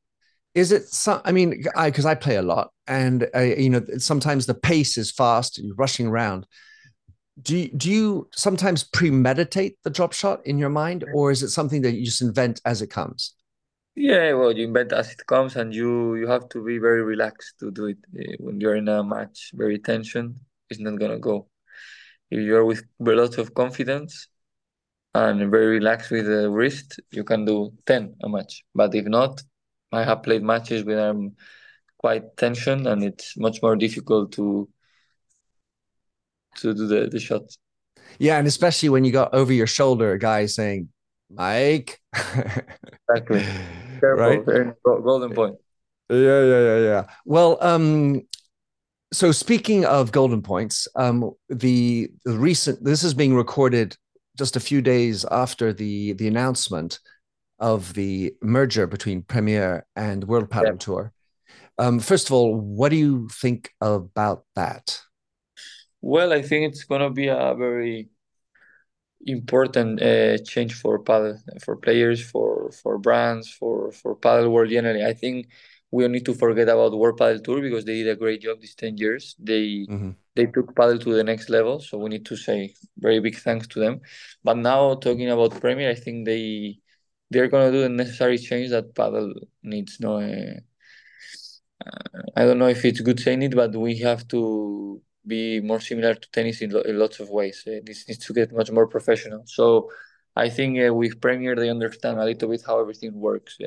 is 0.58 0.72
it 0.72 0.88
some? 0.88 1.20
I 1.24 1.32
mean, 1.32 1.64
I 1.76 1.90
because 1.90 2.04
I 2.04 2.14
play 2.14 2.36
a 2.36 2.42
lot, 2.42 2.72
and 2.86 3.28
uh, 3.34 3.40
you 3.40 3.70
know 3.70 3.82
sometimes 3.98 4.46
the 4.46 4.54
pace 4.54 4.98
is 4.98 5.10
fast, 5.10 5.58
you're 5.58 5.74
rushing 5.76 6.08
around. 6.08 6.46
Do 7.40 7.56
you, 7.56 7.68
do 7.68 7.88
you 7.88 8.28
sometimes 8.34 8.82
premeditate 8.82 9.78
the 9.84 9.90
drop 9.90 10.12
shot 10.12 10.44
in 10.44 10.58
your 10.58 10.70
mind 10.70 11.04
or 11.14 11.30
is 11.30 11.44
it 11.44 11.50
something 11.50 11.82
that 11.82 11.92
you 11.92 12.04
just 12.04 12.20
invent 12.20 12.60
as 12.64 12.82
it 12.82 12.90
comes? 12.90 13.34
Yeah 13.94 14.32
well 14.32 14.50
you 14.50 14.66
invent 14.66 14.92
as 14.92 15.12
it 15.12 15.24
comes 15.26 15.54
and 15.54 15.72
you 15.72 16.16
you 16.16 16.26
have 16.26 16.48
to 16.48 16.64
be 16.64 16.78
very 16.78 17.04
relaxed 17.04 17.54
to 17.60 17.70
do 17.70 17.86
it. 17.86 17.98
Eh, 18.18 18.34
when 18.40 18.60
you're 18.60 18.74
in 18.74 18.88
a 18.88 19.04
match 19.04 19.52
very 19.54 19.78
tension 19.78 20.40
it's 20.68 20.80
not 20.80 20.98
gonna 20.98 21.20
go. 21.20 21.46
If 22.32 22.40
you're 22.40 22.64
with 22.64 22.82
a 23.00 23.12
lot 23.12 23.38
of 23.38 23.54
confidence 23.54 24.26
and 25.14 25.48
very 25.48 25.78
relaxed 25.78 26.10
with 26.10 26.26
the 26.26 26.50
wrist 26.50 26.98
you 27.12 27.22
can 27.22 27.44
do 27.44 27.72
10 27.86 28.16
a 28.24 28.28
match. 28.28 28.64
But 28.74 28.96
if 28.96 29.04
not 29.04 29.42
i 29.92 30.04
have 30.04 30.22
played 30.22 30.42
matches 30.42 30.84
where 30.84 31.10
i'm 31.10 31.36
quite 31.98 32.36
tension 32.36 32.86
and 32.86 33.02
it's 33.02 33.36
much 33.36 33.60
more 33.62 33.76
difficult 33.76 34.32
to 34.32 34.68
to 36.60 36.74
do 36.74 36.86
the, 36.86 37.08
the 37.08 37.20
shot. 37.20 37.42
Yeah, 38.18 38.38
and 38.38 38.46
especially 38.46 38.88
when 38.88 39.04
you 39.04 39.12
got 39.12 39.34
over 39.34 39.52
your 39.52 39.66
shoulder 39.66 40.12
a 40.12 40.18
guy 40.18 40.46
saying, 40.46 40.88
Mike. 41.30 42.00
exactly. 42.14 43.44
right? 44.02 44.44
Golden 44.84 45.34
Point. 45.34 45.56
Yeah, 46.10 46.42
yeah, 46.42 46.60
yeah, 46.60 46.78
yeah. 46.78 47.04
Well, 47.26 47.58
um, 47.60 48.22
so 49.12 49.30
speaking 49.30 49.84
of 49.84 50.10
golden 50.10 50.42
points, 50.42 50.88
um, 50.96 51.32
the, 51.48 52.10
the 52.24 52.32
recent 52.32 52.82
this 52.82 53.04
is 53.04 53.14
being 53.14 53.34
recorded 53.34 53.96
just 54.36 54.56
a 54.56 54.60
few 54.60 54.80
days 54.80 55.24
after 55.30 55.72
the 55.72 56.12
the 56.14 56.28
announcement 56.28 57.00
of 57.58 57.94
the 57.94 58.34
merger 58.42 58.86
between 58.86 59.22
Premier 59.22 59.86
and 59.96 60.24
World 60.24 60.50
Padel 60.50 60.72
yeah. 60.72 60.78
Tour. 60.78 61.12
Um, 61.78 62.00
first 62.00 62.28
of 62.28 62.32
all, 62.32 62.54
what 62.54 62.88
do 62.90 62.96
you 62.96 63.28
think 63.28 63.70
about 63.80 64.44
that? 64.56 65.00
Well, 66.00 66.32
I 66.32 66.42
think 66.42 66.72
it's 66.72 66.84
going 66.84 67.00
to 67.00 67.10
be 67.10 67.28
a 67.28 67.54
very 67.56 68.08
important 69.26 70.00
uh, 70.00 70.38
change 70.38 70.74
for 70.74 70.98
paddle 71.00 71.38
for 71.62 71.76
players, 71.76 72.22
for 72.22 72.70
for 72.70 72.98
brands, 72.98 73.50
for 73.50 73.92
for 73.92 74.14
paddle 74.14 74.50
world 74.50 74.70
generally. 74.70 75.04
I 75.04 75.12
think 75.12 75.48
we 75.90 76.04
don't 76.04 76.12
need 76.12 76.26
to 76.26 76.34
forget 76.34 76.68
about 76.68 76.96
World 76.96 77.18
Padel 77.18 77.42
Tour 77.42 77.60
because 77.62 77.84
they 77.84 78.02
did 78.02 78.08
a 78.08 78.16
great 78.16 78.42
job 78.42 78.60
these 78.60 78.74
ten 78.74 78.96
years. 78.96 79.34
They 79.38 79.86
mm-hmm. 79.88 80.10
they 80.36 80.46
took 80.46 80.74
paddle 80.76 80.98
to 80.98 81.14
the 81.14 81.24
next 81.24 81.48
level, 81.48 81.80
so 81.80 81.98
we 81.98 82.10
need 82.10 82.26
to 82.26 82.36
say 82.36 82.74
very 82.98 83.20
big 83.20 83.36
thanks 83.36 83.66
to 83.68 83.80
them. 83.80 84.00
But 84.44 84.56
now 84.56 84.94
talking 84.94 85.30
about 85.30 85.60
Premier, 85.60 85.90
I 85.90 85.94
think 85.94 86.26
they 86.26 86.78
they're 87.30 87.48
gonna 87.48 87.72
do 87.72 87.82
the 87.82 87.88
necessary 87.88 88.38
change 88.38 88.70
that 88.70 88.94
paddle 88.94 89.34
needs. 89.62 89.98
No, 90.00 90.18
uh, 90.20 90.60
I 92.36 92.44
don't 92.44 92.58
know 92.58 92.68
if 92.68 92.84
it's 92.84 93.00
good 93.00 93.20
saying 93.20 93.42
it, 93.42 93.54
but 93.54 93.74
we 93.74 93.98
have 93.98 94.26
to 94.28 95.00
be 95.26 95.60
more 95.60 95.80
similar 95.80 96.14
to 96.14 96.30
tennis 96.30 96.60
in, 96.62 96.70
lo- 96.70 96.80
in 96.82 96.98
lots 96.98 97.20
of 97.20 97.28
ways. 97.30 97.62
Uh, 97.66 97.80
this 97.84 98.08
needs 98.08 98.24
to 98.26 98.32
get 98.32 98.52
much 98.52 98.70
more 98.70 98.86
professional. 98.86 99.42
So 99.46 99.90
I 100.34 100.48
think 100.48 100.78
uh, 100.80 100.92
with 100.94 101.20
Premier 101.20 101.54
they 101.54 101.70
understand 101.70 102.18
a 102.18 102.24
little 102.24 102.48
bit 102.48 102.62
how 102.66 102.80
everything 102.80 103.14
works. 103.14 103.58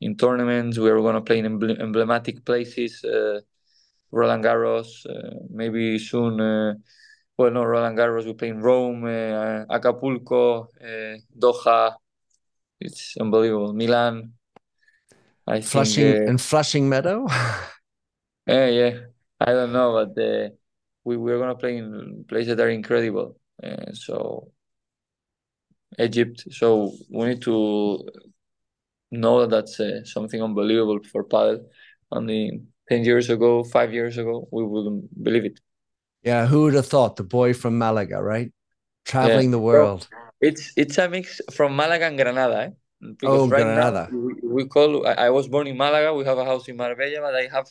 In 0.00 0.16
tournaments, 0.16 0.78
we 0.78 0.90
are 0.90 1.00
going 1.00 1.14
to 1.14 1.20
play 1.20 1.38
in 1.38 1.46
emblematic 1.46 2.44
places. 2.44 3.04
Roland 4.10 4.44
Garros, 4.44 5.06
maybe 5.50 5.98
soon. 5.98 6.82
Well, 7.38 7.50
no, 7.50 7.64
Roland 7.64 7.98
Garros. 7.98 8.24
We 8.24 8.34
play 8.34 8.48
in 8.48 8.60
Rome, 8.60 9.06
Acapulco, 9.70 10.68
Doha. 11.38 11.94
It's 12.80 13.16
unbelievable. 13.20 13.72
Milan. 13.72 14.32
I 15.46 15.60
Flushing 15.60 16.12
think, 16.12 16.28
and 16.28 16.40
Flushing 16.40 16.88
Meadow. 16.88 17.26
yeah, 18.46 18.66
yeah. 18.68 18.98
I 19.40 19.46
don't 19.46 19.72
know, 19.72 19.92
but 19.92 20.22
uh, 20.22 20.50
we 21.04 21.16
we're 21.16 21.38
gonna 21.38 21.56
play 21.56 21.76
in 21.78 22.24
places 22.28 22.56
that 22.56 22.64
are 22.64 22.70
incredible. 22.70 23.38
Uh, 23.62 23.92
so 23.92 24.52
Egypt. 25.98 26.44
So 26.50 26.92
we 27.10 27.26
need 27.26 27.42
to 27.42 28.08
know 29.10 29.40
that 29.40 29.50
that's 29.50 29.80
uh, 29.80 30.04
something 30.04 30.42
unbelievable 30.42 31.00
for 31.10 31.24
paddle. 31.24 31.68
Only 32.10 32.62
ten 32.88 33.04
years 33.04 33.30
ago, 33.30 33.64
five 33.64 33.92
years 33.92 34.18
ago, 34.18 34.48
we 34.52 34.64
wouldn't 34.64 35.22
believe 35.22 35.44
it. 35.44 35.60
Yeah, 36.22 36.46
who 36.46 36.62
would 36.62 36.74
have 36.74 36.86
thought? 36.86 37.16
The 37.16 37.24
boy 37.24 37.54
from 37.54 37.78
Malaga, 37.78 38.22
right? 38.22 38.52
Traveling 39.04 39.46
yeah. 39.46 39.52
the 39.52 39.58
world. 39.58 40.08
it's 40.40 40.72
it's 40.76 40.98
a 40.98 41.08
mix 41.08 41.40
from 41.52 41.74
Malaga 41.74 42.06
and 42.06 42.18
Granada. 42.18 42.62
Eh? 42.62 42.70
Because 43.00 43.40
oh, 43.40 43.48
right 43.48 43.62
Granada. 43.62 44.08
We, 44.12 44.34
we 44.42 44.66
call. 44.66 45.06
I, 45.06 45.26
I 45.26 45.30
was 45.30 45.48
born 45.48 45.66
in 45.66 45.76
Malaga. 45.76 46.14
We 46.14 46.24
have 46.24 46.38
a 46.38 46.44
house 46.44 46.68
in 46.68 46.76
Marbella, 46.76 47.20
but 47.20 47.34
I 47.34 47.48
have 47.50 47.66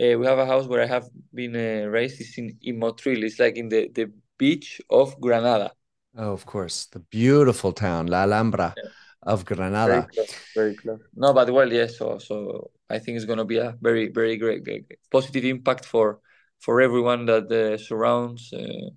uh, 0.00 0.18
we 0.18 0.26
have 0.26 0.38
a 0.38 0.46
house 0.46 0.66
where 0.66 0.82
I 0.82 0.86
have 0.86 1.06
been 1.34 1.54
uh, 1.54 1.86
raised. 1.88 2.20
It's 2.20 2.38
in, 2.38 2.56
in 2.62 2.80
Motril. 2.80 3.22
It's 3.22 3.38
like 3.38 3.56
in 3.56 3.68
the, 3.68 3.88
the 3.88 4.10
beach 4.38 4.80
of 4.88 5.20
Granada. 5.20 5.72
Oh, 6.16 6.32
of 6.32 6.46
course. 6.46 6.86
The 6.86 7.00
beautiful 7.00 7.72
town, 7.72 8.06
La 8.06 8.22
Alhambra 8.22 8.74
yeah. 8.76 8.90
of 9.22 9.44
Granada. 9.44 9.86
Very 9.86 10.06
close, 10.06 10.34
very 10.54 10.74
close. 10.76 11.00
No, 11.14 11.34
but 11.34 11.50
well, 11.50 11.70
yes. 11.70 11.98
So, 11.98 12.18
so 12.18 12.70
I 12.88 12.98
think 12.98 13.16
it's 13.16 13.26
going 13.26 13.38
to 13.38 13.44
be 13.44 13.58
a 13.58 13.76
very, 13.80 14.08
very 14.08 14.38
great, 14.38 14.64
great, 14.64 14.86
great 14.86 14.98
positive 15.10 15.44
impact 15.44 15.84
for 15.84 16.20
for 16.60 16.80
everyone 16.80 17.26
that 17.26 17.50
uh, 17.50 17.76
surrounds 17.78 18.52
uh, 18.52 18.90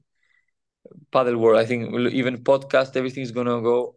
paddle 1.11 1.37
world. 1.37 1.59
I 1.59 1.65
think 1.65 1.93
even 2.11 2.43
podcast, 2.43 2.95
everything's 2.95 3.31
going 3.31 3.47
to 3.47 3.61
go 3.61 3.95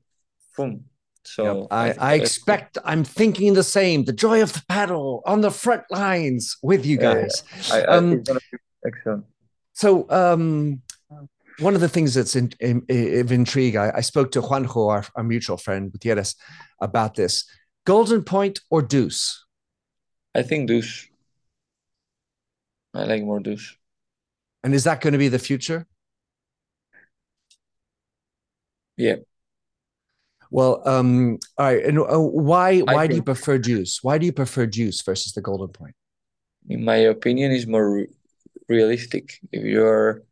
boom 0.57 0.85
so 1.27 1.61
yep. 1.63 1.67
I, 1.71 1.93
I, 1.99 2.15
expect 2.15 2.79
I'm 2.85 3.03
thinking 3.03 3.55
the 3.55 3.65
same. 3.65 4.05
The 4.05 4.13
joy 4.13 4.43
of 4.43 4.53
the 4.53 4.63
paddle 4.69 5.23
on 5.27 5.41
the 5.41 5.51
front 5.51 5.83
lines 5.91 6.57
with 6.63 6.87
you 6.87 6.99
guys. 6.99 7.43
Yeah, 7.69 7.79
yeah. 7.79 7.85
I, 7.85 7.97
um, 7.97 8.23
excellent. 8.87 9.25
So 9.73 10.09
um, 10.09 10.83
one 11.59 11.75
of 11.75 11.81
the 11.81 11.89
things 11.89 12.15
that's 12.15 12.37
in, 12.37 12.53
in, 12.61 12.85
of 12.89 13.33
intrigue, 13.33 13.77
I, 13.77 13.93
I, 13.97 14.01
spoke 14.01 14.31
to 14.33 14.41
Juanjo, 14.41 14.89
our, 14.89 15.05
our 15.17 15.25
mutual 15.25 15.57
friend 15.57 15.91
Gutierrez, 15.91 16.37
about 16.81 17.15
this. 17.15 17.45
Golden 17.85 18.23
Point 18.23 18.61
or 18.71 18.81
Deuce? 18.81 19.45
I 20.35 20.43
think 20.43 20.69
Deuce. 20.69 21.09
I 22.97 23.05
like 23.05 23.23
more. 23.23 23.43
And 24.65 24.75
is 24.75 24.85
that 24.85 25.01
going 25.01 25.13
to 25.13 25.19
be 25.19 25.29
the 25.29 25.39
future? 25.39 25.87
Yeah. 28.97 29.17
Well, 30.51 30.83
um, 30.89 31.39
all 31.59 31.67
right. 31.67 31.85
And 31.85 31.99
uh, 31.99 32.19
why 32.19 32.81
why 32.81 33.07
do 33.07 33.15
you 33.15 33.23
prefer 33.23 33.59
deuce? 33.59 34.03
Why 34.03 34.17
do 34.17 34.25
you 34.25 34.33
prefer 34.33 34.65
deuce 34.67 35.03
versus 35.03 35.33
the 35.33 35.43
golden 35.43 35.69
point? 35.69 35.95
In 36.69 36.85
my 36.85 36.97
opinion, 36.97 37.53
is 37.53 37.67
more 37.67 37.91
re- 37.97 38.09
realistic. 38.69 39.39
If 39.53 39.65
you're 39.65 40.23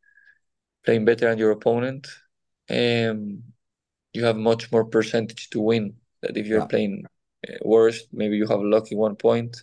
playing 0.84 1.04
better 1.04 1.28
than 1.28 1.38
your 1.38 1.50
opponent, 1.50 2.06
um, 2.70 3.42
you 4.14 4.24
have 4.24 4.36
much 4.36 4.72
more 4.72 4.84
percentage 4.84 5.50
to 5.50 5.60
win. 5.60 5.94
That 6.22 6.36
if 6.36 6.46
you're 6.46 6.60
yeah. 6.60 6.66
playing 6.66 7.04
uh, 7.46 7.56
worse, 7.62 8.06
maybe 8.12 8.36
you 8.36 8.46
have 8.46 8.60
lucky 8.60 8.94
one 8.94 9.16
point. 9.16 9.62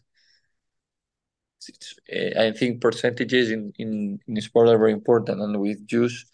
Uh, 2.14 2.42
I 2.42 2.52
think 2.52 2.82
percentages 2.82 3.52
in, 3.52 3.74
in, 3.78 4.20
in 4.28 4.42
sport 4.42 4.70
are 4.70 4.78
very 4.78 4.94
important, 4.94 5.42
and 5.42 5.60
with 5.60 5.86
Deuce, 5.86 6.26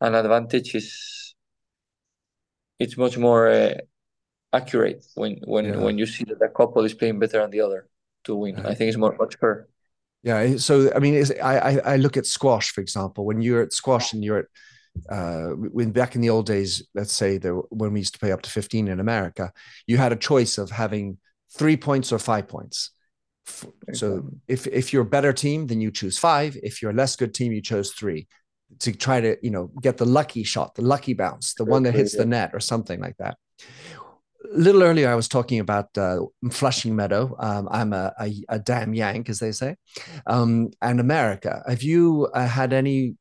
an 0.00 0.14
advantage 0.14 0.74
is 0.74 1.34
it's 2.78 2.96
much 2.96 3.16
more 3.16 3.48
uh, 3.48 3.74
accurate 4.52 5.04
when 5.14 5.40
when 5.44 5.64
yeah. 5.64 5.76
when 5.76 5.98
you 5.98 6.06
see 6.06 6.24
that 6.24 6.42
a 6.42 6.48
couple 6.48 6.84
is 6.84 6.94
playing 6.94 7.18
better 7.18 7.40
than 7.40 7.50
the 7.50 7.60
other 7.60 7.88
to 8.24 8.34
win. 8.34 8.58
I 8.58 8.74
think 8.74 8.88
it's 8.88 8.98
more 8.98 9.16
much 9.18 9.36
fair. 9.38 9.68
Yeah. 10.22 10.56
So 10.56 10.92
I 10.94 10.98
mean, 10.98 11.24
I 11.42 11.80
I 11.80 11.96
look 11.96 12.16
at 12.16 12.26
squash 12.26 12.70
for 12.70 12.80
example. 12.80 13.24
When 13.24 13.40
you're 13.40 13.62
at 13.62 13.72
squash 13.72 14.12
and 14.12 14.22
you're 14.24 14.40
at 14.40 14.46
uh, 15.08 15.48
when 15.50 15.92
back 15.92 16.14
in 16.14 16.20
the 16.20 16.30
old 16.30 16.46
days, 16.46 16.86
let's 16.94 17.12
say 17.12 17.38
there, 17.38 17.54
when 17.54 17.92
we 17.92 18.00
used 18.00 18.14
to 18.14 18.18
play 18.18 18.32
up 18.32 18.42
to 18.42 18.50
15 18.50 18.88
in 18.88 19.00
America, 19.00 19.52
you 19.86 19.98
had 19.98 20.12
a 20.12 20.16
choice 20.16 20.58
of 20.58 20.70
having 20.70 21.18
three 21.56 21.76
points 21.76 22.12
or 22.12 22.18
five 22.18 22.48
points. 22.48 22.90
So 23.92 24.28
if 24.48 24.66
if 24.66 24.92
you're 24.92 25.02
a 25.02 25.06
better 25.16 25.32
team, 25.32 25.66
then 25.66 25.80
you 25.80 25.90
choose 25.90 26.18
five. 26.18 26.56
If 26.62 26.82
you're 26.82 26.90
a 26.90 26.94
less 26.94 27.16
good 27.16 27.34
team, 27.34 27.52
you 27.52 27.62
chose 27.62 27.92
three 27.92 28.26
to 28.80 28.92
try 28.92 29.20
to 29.20 29.36
you 29.42 29.50
know 29.50 29.70
get 29.80 29.96
the 29.96 30.04
lucky 30.04 30.42
shot 30.42 30.74
the 30.74 30.82
lucky 30.82 31.14
bounce 31.14 31.54
the 31.54 31.64
one 31.64 31.82
that 31.84 31.94
hits 31.94 32.16
the 32.16 32.26
net 32.26 32.50
or 32.52 32.60
something 32.60 33.00
like 33.00 33.16
that. 33.18 33.36
A 34.54 34.58
little 34.58 34.82
earlier 34.82 35.08
i 35.08 35.14
was 35.14 35.28
talking 35.28 35.60
about 35.60 35.96
uh, 35.98 36.20
flushing 36.50 36.94
meadow. 36.94 37.34
Um, 37.38 37.68
i'm 37.70 37.92
a, 37.92 38.12
a, 38.20 38.32
a, 38.48 38.58
damn 38.58 38.94
yank 38.94 39.28
as 39.28 39.38
they 39.38 39.52
say. 39.52 39.76
Um, 40.26 40.70
and 40.82 41.00
america. 41.00 41.62
Have 41.68 41.82
you 41.82 42.28
uh, 42.34 42.46
had 42.46 42.72
any 42.72 43.16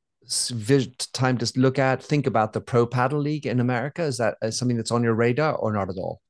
time 1.13 1.37
to 1.37 1.51
look 1.55 1.77
at 1.77 2.01
think 2.03 2.25
about 2.25 2.53
the 2.53 2.61
pro 2.61 2.87
padel 2.87 3.21
league 3.21 3.45
in 3.45 3.59
america? 3.59 4.03
Is 4.03 4.17
that 4.17 4.37
uh, 4.41 4.51
something 4.51 4.77
that's 4.77 4.91
on 4.91 5.03
your 5.03 5.15
radar 5.15 5.55
or 5.55 5.71
not 5.71 5.89
at 5.89 5.97
all 5.97 6.21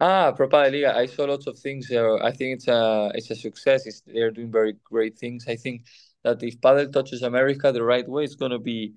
Ah, 0.00 0.32
Pro 0.32 0.48
Padel 0.48 0.72
League. 0.72 0.84
I 0.84 1.06
saw 1.06 1.24
lots 1.24 1.46
of 1.46 1.58
things. 1.58 1.90
Uh, 1.90 2.16
I 2.22 2.32
think 2.32 2.56
it's 2.56 2.68
a 2.68 3.10
it's 3.14 3.30
a 3.30 3.34
success. 3.36 3.86
It's, 3.86 4.00
they're 4.06 4.30
doing 4.30 4.50
very 4.50 4.74
great 4.84 5.18
things. 5.18 5.44
I 5.46 5.56
think 5.56 5.86
that 6.24 6.42
if 6.42 6.60
paddle 6.60 6.88
touches 6.90 7.22
America 7.22 7.70
the 7.70 7.82
right 7.82 8.08
way, 8.08 8.24
it's 8.24 8.34
going 8.34 8.52
to 8.52 8.58
be 8.58 8.94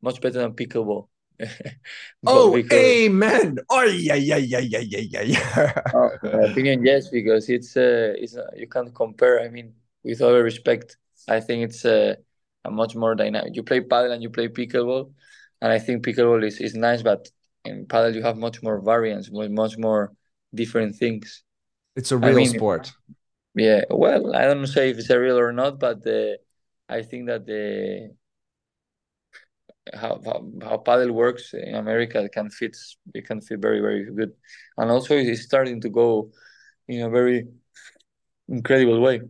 much 0.00 0.20
better 0.20 0.38
than 0.40 0.52
pickleball. 0.54 1.08
oh, 2.26 2.52
because, 2.52 2.72
amen! 2.72 3.58
Oh, 3.70 3.82
yeah, 3.82 4.14
yeah, 4.14 4.36
yeah, 4.36 4.60
yeah, 4.60 4.78
yeah, 4.78 5.22
yeah. 5.22 5.72
oh, 5.92 6.10
my 6.32 6.42
opinion, 6.42 6.84
yes, 6.84 7.08
because 7.08 7.48
it's 7.48 7.76
uh, 7.76 8.14
it's 8.16 8.36
uh, 8.36 8.46
you 8.56 8.68
can't 8.68 8.94
compare. 8.94 9.40
I 9.40 9.48
mean, 9.48 9.74
with 10.04 10.20
all 10.22 10.38
respect, 10.38 10.96
I 11.28 11.40
think 11.40 11.64
it's 11.64 11.84
uh, 11.84 12.14
a 12.64 12.70
much 12.70 12.94
more 12.94 13.14
dynamic. 13.14 13.56
You 13.56 13.62
play 13.64 13.80
paddle 13.80 14.12
and 14.12 14.22
you 14.22 14.30
play 14.30 14.48
pickleball, 14.48 15.12
and 15.60 15.72
I 15.72 15.78
think 15.78 16.04
pickleball 16.04 16.46
is, 16.46 16.60
is 16.60 16.74
nice, 16.74 17.02
but 17.02 17.28
in 17.64 17.86
paddle 17.86 18.14
you 18.14 18.22
have 18.22 18.36
much 18.36 18.62
more 18.62 18.80
variance, 18.80 19.30
much 19.32 19.78
more 19.78 20.12
different 20.54 20.96
things. 20.96 21.42
It's 21.96 22.12
a 22.12 22.18
real 22.18 22.30
I 22.30 22.34
mean, 22.34 22.48
sport. 22.48 22.92
Yeah, 23.54 23.82
well, 23.90 24.34
I 24.34 24.42
don't 24.46 24.66
say 24.66 24.90
if 24.90 24.98
it's 24.98 25.10
a 25.10 25.18
real 25.18 25.38
or 25.38 25.52
not, 25.52 25.78
but 25.78 26.04
uh, 26.06 26.36
I 26.88 27.02
think 27.02 27.26
that 27.26 27.46
the 27.46 28.10
how, 29.92 30.20
how, 30.24 30.44
how 30.62 30.76
paddle 30.78 31.12
works 31.12 31.52
in 31.52 31.74
America 31.74 32.28
can 32.28 32.50
fit 32.50 32.76
it 33.14 33.26
can 33.26 33.40
fit 33.40 33.60
very 33.60 33.80
very 33.80 34.04
good, 34.12 34.32
and 34.76 34.90
also 34.90 35.16
it's 35.16 35.42
starting 35.42 35.80
to 35.82 35.88
go 35.88 36.30
in 36.88 37.02
a 37.02 37.10
very 37.10 37.46
incredible 38.48 39.00
way. 39.00 39.20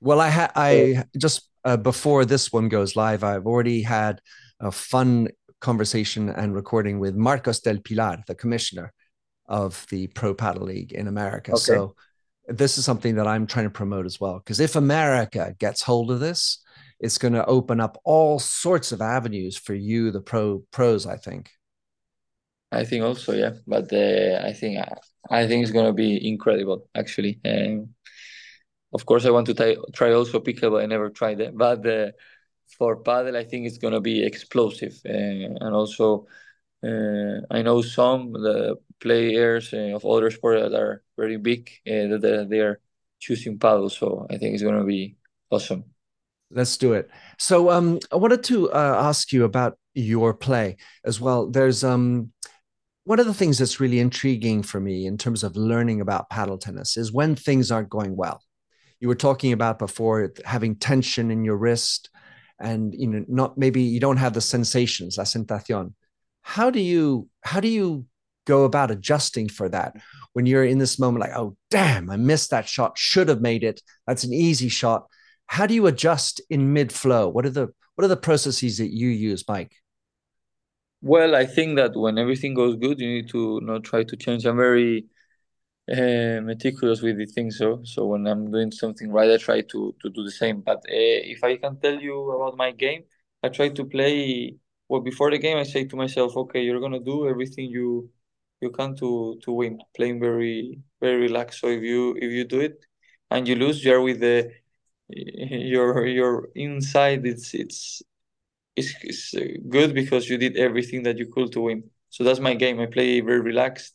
Well, 0.00 0.20
I 0.20 0.28
had 0.28 0.52
I 0.54 1.04
just 1.16 1.48
uh, 1.64 1.76
before 1.76 2.24
this 2.24 2.52
one 2.52 2.68
goes 2.68 2.96
live, 2.96 3.24
I've 3.24 3.46
already 3.46 3.82
had 3.82 4.20
a 4.60 4.70
fun 4.70 5.28
conversation 5.60 6.28
and 6.28 6.54
recording 6.54 6.98
with 7.00 7.14
Marcos 7.16 7.60
del 7.60 7.78
Pilar, 7.78 8.22
the 8.26 8.34
commissioner 8.34 8.92
of 9.48 9.86
the 9.90 10.06
Pro 10.08 10.34
Padel 10.34 10.62
League 10.62 10.92
in 10.92 11.08
America. 11.08 11.52
Okay. 11.52 11.60
So 11.60 11.94
this 12.46 12.78
is 12.78 12.84
something 12.84 13.16
that 13.16 13.26
I'm 13.26 13.46
trying 13.46 13.66
to 13.66 13.70
promote 13.70 14.06
as 14.06 14.20
well. 14.20 14.38
Because 14.38 14.60
if 14.60 14.76
America 14.76 15.54
gets 15.58 15.82
hold 15.82 16.10
of 16.10 16.20
this, 16.20 16.62
it's 17.00 17.18
going 17.18 17.34
to 17.34 17.44
open 17.46 17.80
up 17.80 18.00
all 18.04 18.38
sorts 18.38 18.92
of 18.92 19.00
avenues 19.00 19.56
for 19.56 19.74
you, 19.74 20.10
the 20.10 20.20
pro 20.20 20.62
pros. 20.70 21.06
I 21.06 21.16
think. 21.16 21.50
I 22.70 22.84
think 22.84 23.02
also, 23.02 23.32
yeah. 23.32 23.52
But 23.66 23.92
uh, 23.92 24.42
I 24.44 24.52
think 24.52 24.78
I 25.30 25.46
think 25.46 25.62
it's 25.62 25.72
going 25.72 25.86
to 25.86 25.92
be 25.92 26.28
incredible, 26.28 26.88
actually. 26.94 27.40
Um, 27.44 27.94
of 28.92 29.04
course, 29.04 29.26
I 29.26 29.30
want 29.30 29.46
to 29.46 29.54
try, 29.54 29.76
try 29.94 30.12
also 30.12 30.40
pickleball. 30.40 30.82
I 30.82 30.86
never 30.86 31.10
tried 31.10 31.40
it, 31.40 31.56
but 31.56 31.86
uh, 31.86 32.10
for 32.78 32.96
paddle, 32.96 33.36
I 33.36 33.44
think 33.44 33.66
it's 33.66 33.78
going 33.78 33.94
to 33.94 34.00
be 34.00 34.24
explosive. 34.24 35.00
Uh, 35.04 35.56
and 35.60 35.74
also, 35.74 36.26
uh, 36.82 37.40
I 37.50 37.62
know 37.62 37.82
some 37.82 38.32
the 38.32 38.76
players 39.00 39.72
uh, 39.72 39.94
of 39.94 40.04
other 40.04 40.30
sports 40.30 40.62
that 40.62 40.78
are 40.78 41.02
very 41.16 41.36
big 41.36 41.70
uh, 41.86 42.18
that 42.18 42.46
they 42.50 42.60
are 42.60 42.80
choosing 43.18 43.58
paddle. 43.58 43.90
So 43.90 44.26
I 44.30 44.38
think 44.38 44.54
it's 44.54 44.62
going 44.62 44.78
to 44.78 44.84
be 44.84 45.16
awesome. 45.50 45.84
Let's 46.50 46.76
do 46.76 46.94
it. 46.94 47.10
So 47.38 47.70
um, 47.70 48.00
I 48.10 48.16
wanted 48.16 48.42
to 48.44 48.72
uh, 48.72 49.02
ask 49.02 49.32
you 49.32 49.44
about 49.44 49.78
your 49.94 50.32
play 50.32 50.76
as 51.04 51.20
well. 51.20 51.50
There's 51.50 51.84
um, 51.84 52.32
one 53.04 53.20
of 53.20 53.26
the 53.26 53.34
things 53.34 53.58
that's 53.58 53.80
really 53.80 54.00
intriguing 54.00 54.62
for 54.62 54.80
me 54.80 55.06
in 55.06 55.18
terms 55.18 55.42
of 55.42 55.56
learning 55.56 56.00
about 56.00 56.30
paddle 56.30 56.58
tennis 56.58 56.96
is 56.96 57.12
when 57.12 57.34
things 57.34 57.70
aren't 57.70 57.88
going 57.88 58.16
well 58.16 58.42
you 59.00 59.08
were 59.08 59.14
talking 59.14 59.52
about 59.52 59.78
before 59.78 60.32
having 60.44 60.74
tension 60.76 61.30
in 61.30 61.44
your 61.44 61.56
wrist 61.56 62.10
and 62.60 62.94
you 62.94 63.06
know 63.06 63.24
not 63.28 63.56
maybe 63.56 63.82
you 63.82 64.00
don't 64.00 64.16
have 64.16 64.34
the 64.34 64.40
sensations 64.40 65.16
la 65.16 65.24
sensación 65.24 65.94
how 66.42 66.70
do 66.70 66.80
you 66.80 67.28
how 67.42 67.60
do 67.60 67.68
you 67.68 68.04
go 68.48 68.64
about 68.64 68.90
adjusting 68.90 69.48
for 69.48 69.68
that 69.68 69.94
when 70.32 70.46
you're 70.46 70.64
in 70.64 70.78
this 70.78 70.98
moment 70.98 71.20
like 71.24 71.36
oh 71.36 71.56
damn 71.70 72.10
i 72.10 72.16
missed 72.16 72.50
that 72.50 72.68
shot 72.68 72.96
should 72.96 73.28
have 73.28 73.40
made 73.40 73.62
it 73.62 73.80
that's 74.06 74.24
an 74.24 74.32
easy 74.32 74.68
shot 74.68 75.06
how 75.46 75.66
do 75.66 75.74
you 75.74 75.86
adjust 75.86 76.40
in 76.50 76.72
mid 76.72 76.90
flow 76.92 77.28
what 77.28 77.46
are 77.46 77.56
the 77.58 77.68
what 77.94 78.04
are 78.04 78.14
the 78.14 78.24
processes 78.28 78.78
that 78.78 78.92
you 78.92 79.08
use 79.08 79.44
mike 79.48 79.74
well 81.02 81.36
i 81.36 81.46
think 81.46 81.76
that 81.76 81.92
when 81.94 82.18
everything 82.18 82.54
goes 82.54 82.74
good 82.76 82.98
you 82.98 83.10
need 83.16 83.28
to 83.28 83.60
not 83.60 83.84
try 83.84 84.02
to 84.02 84.16
change 84.16 84.46
i'm 84.46 84.56
very 84.56 85.06
uh, 85.90 86.40
meticulous 86.42 87.00
with 87.02 87.16
the 87.18 87.26
things. 87.26 87.58
So 87.58 87.80
so 87.84 88.06
when 88.06 88.26
I'm 88.26 88.50
doing 88.50 88.70
something 88.70 89.10
right, 89.10 89.30
I 89.30 89.36
try 89.38 89.60
to 89.62 89.94
to 90.02 90.10
do 90.10 90.22
the 90.24 90.30
same. 90.30 90.60
But 90.60 90.78
uh, 90.78 91.20
if 91.34 91.42
I 91.42 91.56
can 91.56 91.78
tell 91.80 91.98
you 91.98 92.30
about 92.30 92.56
my 92.56 92.72
game, 92.72 93.04
I 93.42 93.48
try 93.48 93.68
to 93.70 93.84
play. 93.84 94.56
Well, 94.88 95.00
before 95.00 95.30
the 95.30 95.38
game, 95.38 95.58
I 95.58 95.64
say 95.64 95.84
to 95.84 95.96
myself, 95.96 96.36
okay, 96.36 96.62
you're 96.62 96.80
gonna 96.80 97.00
do 97.00 97.28
everything 97.28 97.70
you 97.70 98.10
you 98.60 98.70
can 98.70 98.96
to 98.96 99.38
to 99.42 99.52
win. 99.52 99.80
Playing 99.96 100.20
very 100.20 100.80
very 101.00 101.16
relaxed. 101.22 101.60
So 101.60 101.68
if 101.68 101.82
you 101.82 102.16
if 102.16 102.30
you 102.32 102.44
do 102.44 102.60
it 102.60 102.84
and 103.30 103.46
you 103.48 103.56
lose, 103.56 103.84
you're 103.84 104.02
with 104.02 104.20
the 104.20 104.50
your 105.08 106.06
your 106.06 106.48
inside. 106.54 107.26
It's 107.26 107.54
it's 107.54 108.02
it's, 108.76 108.94
it's 109.02 109.34
uh, 109.34 109.44
good 109.68 109.94
because 109.94 110.28
you 110.28 110.38
did 110.38 110.56
everything 110.56 111.02
that 111.04 111.18
you 111.18 111.26
could 111.26 111.52
to 111.52 111.60
win. 111.62 111.84
So 112.10 112.24
that's 112.24 112.40
my 112.40 112.54
game. 112.54 112.80
I 112.80 112.86
play 112.86 113.20
very 113.20 113.40
relaxed 113.40 113.94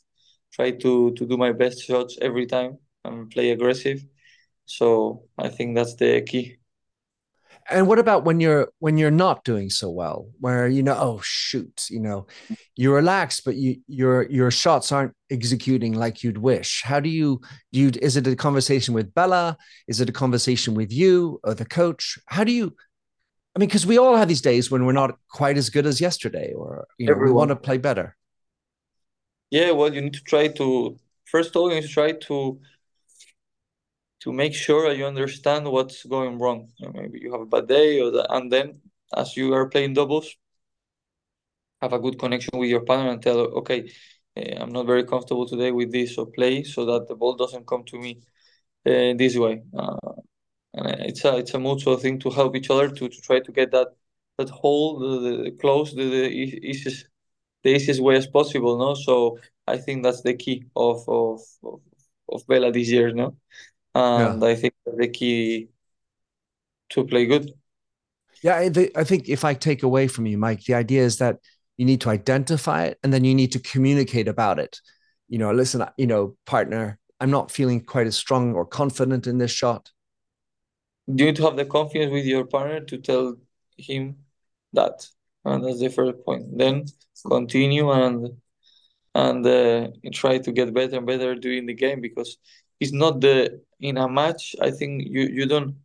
try 0.54 0.72
to 0.72 1.12
to 1.14 1.26
do 1.28 1.38
my 1.38 1.52
best 1.52 1.84
shots 1.84 2.18
every 2.22 2.46
time 2.46 2.78
and 3.04 3.30
play 3.32 3.52
aggressive. 3.52 4.06
So 4.66 5.24
I 5.38 5.50
think 5.50 5.76
that's 5.76 5.96
the 5.96 6.22
key. 6.24 6.58
And 7.70 7.88
what 7.88 8.00
about 8.00 8.26
when 8.26 8.40
you're 8.40 8.72
when 8.80 8.98
you're 8.98 9.12
not 9.12 9.44
doing 9.44 9.70
so 9.70 9.90
well, 9.90 10.30
where 10.40 10.68
you 10.68 10.84
know, 10.84 10.98
oh 11.00 11.22
shoot, 11.24 11.88
you 11.90 12.00
know, 12.00 12.28
you're 12.76 12.96
relaxed, 12.96 13.44
but 13.46 13.56
you 13.56 13.78
your 13.88 14.30
your 14.30 14.52
shots 14.52 14.92
aren't 14.92 15.14
executing 15.30 15.94
like 15.94 16.24
you'd 16.24 16.38
wish. 16.38 16.84
How 16.84 17.00
do 17.00 17.10
you 17.10 17.42
do? 17.72 17.80
You, 17.80 17.92
is 18.02 18.18
it 18.18 18.28
a 18.28 18.36
conversation 18.36 18.94
with 18.94 19.14
Bela? 19.14 19.58
Is 19.88 20.02
it 20.02 20.10
a 20.10 20.14
conversation 20.14 20.74
with 20.74 20.92
you 20.92 21.40
or 21.44 21.54
the 21.54 21.66
coach? 21.66 22.20
How 22.28 22.44
do 22.44 22.52
you? 22.52 22.76
I 23.56 23.60
mean, 23.60 23.68
because 23.70 23.86
we 23.86 23.98
all 23.98 24.16
have 24.16 24.28
these 24.28 24.42
days 24.42 24.72
when 24.72 24.86
we're 24.86 24.94
not 24.94 25.18
quite 25.30 25.58
as 25.58 25.70
good 25.70 25.86
as 25.86 26.02
yesterday, 26.02 26.54
or 26.54 26.88
you 26.98 27.06
know, 27.06 27.12
Everyone. 27.12 27.34
we 27.34 27.38
want 27.38 27.50
to 27.50 27.56
play 27.56 27.78
better. 27.78 28.16
Yeah, 29.52 29.72
well, 29.72 29.94
you 29.94 30.02
need 30.02 30.14
to 30.14 30.24
try 30.24 30.48
to 30.48 30.98
first 31.26 31.50
of 31.50 31.56
all 31.56 31.70
you 31.70 31.76
need 31.76 31.88
to 31.88 31.94
try 31.94 32.12
to 32.12 32.60
to 34.24 34.32
make 34.32 34.54
sure 34.54 34.92
you 34.94 35.06
understand 35.06 35.70
what's 35.70 36.06
going 36.06 36.40
wrong. 36.40 36.70
Maybe 36.94 37.20
you 37.20 37.32
have 37.34 37.42
a 37.42 37.46
bad 37.46 37.68
day, 37.68 38.00
or 38.00 38.12
the, 38.12 38.32
and 38.34 38.52
then 38.52 38.82
as 39.16 39.36
you 39.36 39.54
are 39.54 39.68
playing 39.70 39.94
doubles, 39.94 40.36
have 41.82 41.94
a 41.94 42.00
good 42.00 42.18
connection 42.18 42.58
with 42.58 42.70
your 42.70 42.82
partner 42.82 43.12
and 43.12 43.22
tell, 43.22 43.40
okay, 43.40 43.92
uh, 44.38 44.62
I'm 44.62 44.72
not 44.72 44.86
very 44.86 45.04
comfortable 45.04 45.46
today 45.46 45.72
with 45.72 45.92
this, 45.92 46.18
or 46.18 46.28
play 46.28 46.64
so 46.64 46.86
that 46.86 47.08
the 47.08 47.16
ball 47.16 47.36
doesn't 47.36 47.68
come 47.68 47.84
to 47.86 48.00
me 48.00 48.22
uh, 48.86 49.14
this 49.18 49.36
way. 49.36 49.62
Uh, 49.78 50.14
and 50.74 51.02
it's 51.02 51.24
a 51.26 51.38
it's 51.38 51.54
a 51.54 51.60
mutual 51.60 51.98
thing 51.98 52.20
to 52.20 52.30
help 52.30 52.56
each 52.56 52.70
other 52.70 52.90
to, 52.90 53.10
to 53.10 53.22
try 53.22 53.40
to 53.40 53.52
get 53.52 53.72
that 53.72 53.90
that 54.38 54.50
hole 54.50 55.00
the, 55.00 55.44
the 55.44 55.52
close 55.52 55.94
the, 55.94 56.04
the 56.04 56.30
easiest 56.30 57.08
the 57.64 57.72
easiest 57.76 58.02
way 58.02 58.16
as 58.16 58.28
possible, 58.28 58.78
no? 58.78 58.94
So 58.96 59.40
I 59.68 59.78
think 59.78 60.04
that's 60.04 60.22
the 60.22 60.34
key 60.34 60.66
of 60.76 61.08
of 61.08 61.42
of, 61.64 61.82
of 62.30 62.48
Bela 62.48 62.72
this 62.72 62.90
year, 62.90 63.12
no? 63.14 63.36
And 63.96 64.42
yeah. 64.42 64.48
I 64.48 64.56
think 64.56 64.74
the 64.86 65.08
key 65.08 65.70
to 66.90 67.06
play 67.06 67.26
good. 67.26 67.52
Yeah, 68.44 68.58
I, 68.58 69.04
think 69.04 69.30
if 69.30 69.46
I 69.46 69.54
take 69.54 69.84
away 69.84 70.08
from 70.08 70.26
you, 70.26 70.38
Mike, 70.38 70.66
the 70.66 70.74
idea 70.74 71.04
is 71.04 71.18
that 71.20 71.38
you 71.78 71.86
need 71.86 72.02
to 72.02 72.10
identify 72.10 72.86
it 72.86 73.00
and 73.02 73.14
then 73.14 73.24
you 73.24 73.34
need 73.34 73.54
to 73.54 73.60
communicate 73.60 74.28
about 74.28 74.60
it. 74.60 74.80
You 75.30 75.38
know, 75.38 75.54
listen, 75.54 75.86
you 75.98 76.08
know, 76.08 76.36
partner, 76.46 77.00
I'm 77.22 77.32
not 77.32 77.52
feeling 77.52 77.82
quite 77.82 78.06
as 78.06 78.18
strong 78.18 78.54
or 78.54 78.66
confident 78.66 79.28
in 79.28 79.38
this 79.38 79.52
shot. 79.52 79.92
Do 81.14 81.24
you 81.24 81.30
need 81.30 81.38
to 81.38 81.44
have 81.44 81.56
the 81.56 81.66
confidence 81.66 82.12
with 82.12 82.26
your 82.26 82.46
partner 82.46 82.82
to 82.82 82.98
tell 82.98 83.38
him 83.78 84.18
that 84.74 85.08
and 85.46 85.64
that's 85.64 85.80
the 85.80 85.90
first 85.90 86.24
point. 86.26 86.58
Then 86.58 86.86
continue 87.28 87.92
and 87.92 88.30
and 89.16 89.46
uh, 89.46 89.90
try 90.12 90.40
to 90.40 90.52
get 90.52 90.74
better 90.74 90.98
and 90.98 91.06
better 91.06 91.36
during 91.36 91.68
the 91.68 91.74
game 91.74 92.02
because 92.02 92.38
it's 92.80 92.92
not 92.92 93.22
the 93.22 93.62
in 93.80 93.98
a 93.98 94.08
match. 94.08 94.56
I 94.62 94.72
think 94.72 95.04
you 95.06 95.24
you 95.24 95.46
don't 95.46 95.76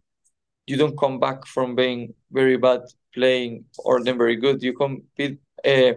you 0.66 0.77
don't 0.77 0.98
come 0.98 1.18
back 1.18 1.46
from 1.46 1.74
being 1.74 2.14
very 2.31 2.57
bad 2.57 2.81
playing 3.14 3.64
or 3.79 4.03
then 4.03 4.18
very 4.18 4.37
good. 4.37 4.62
You 4.62 4.72
compete. 4.74 5.38
Uh, 5.64 5.92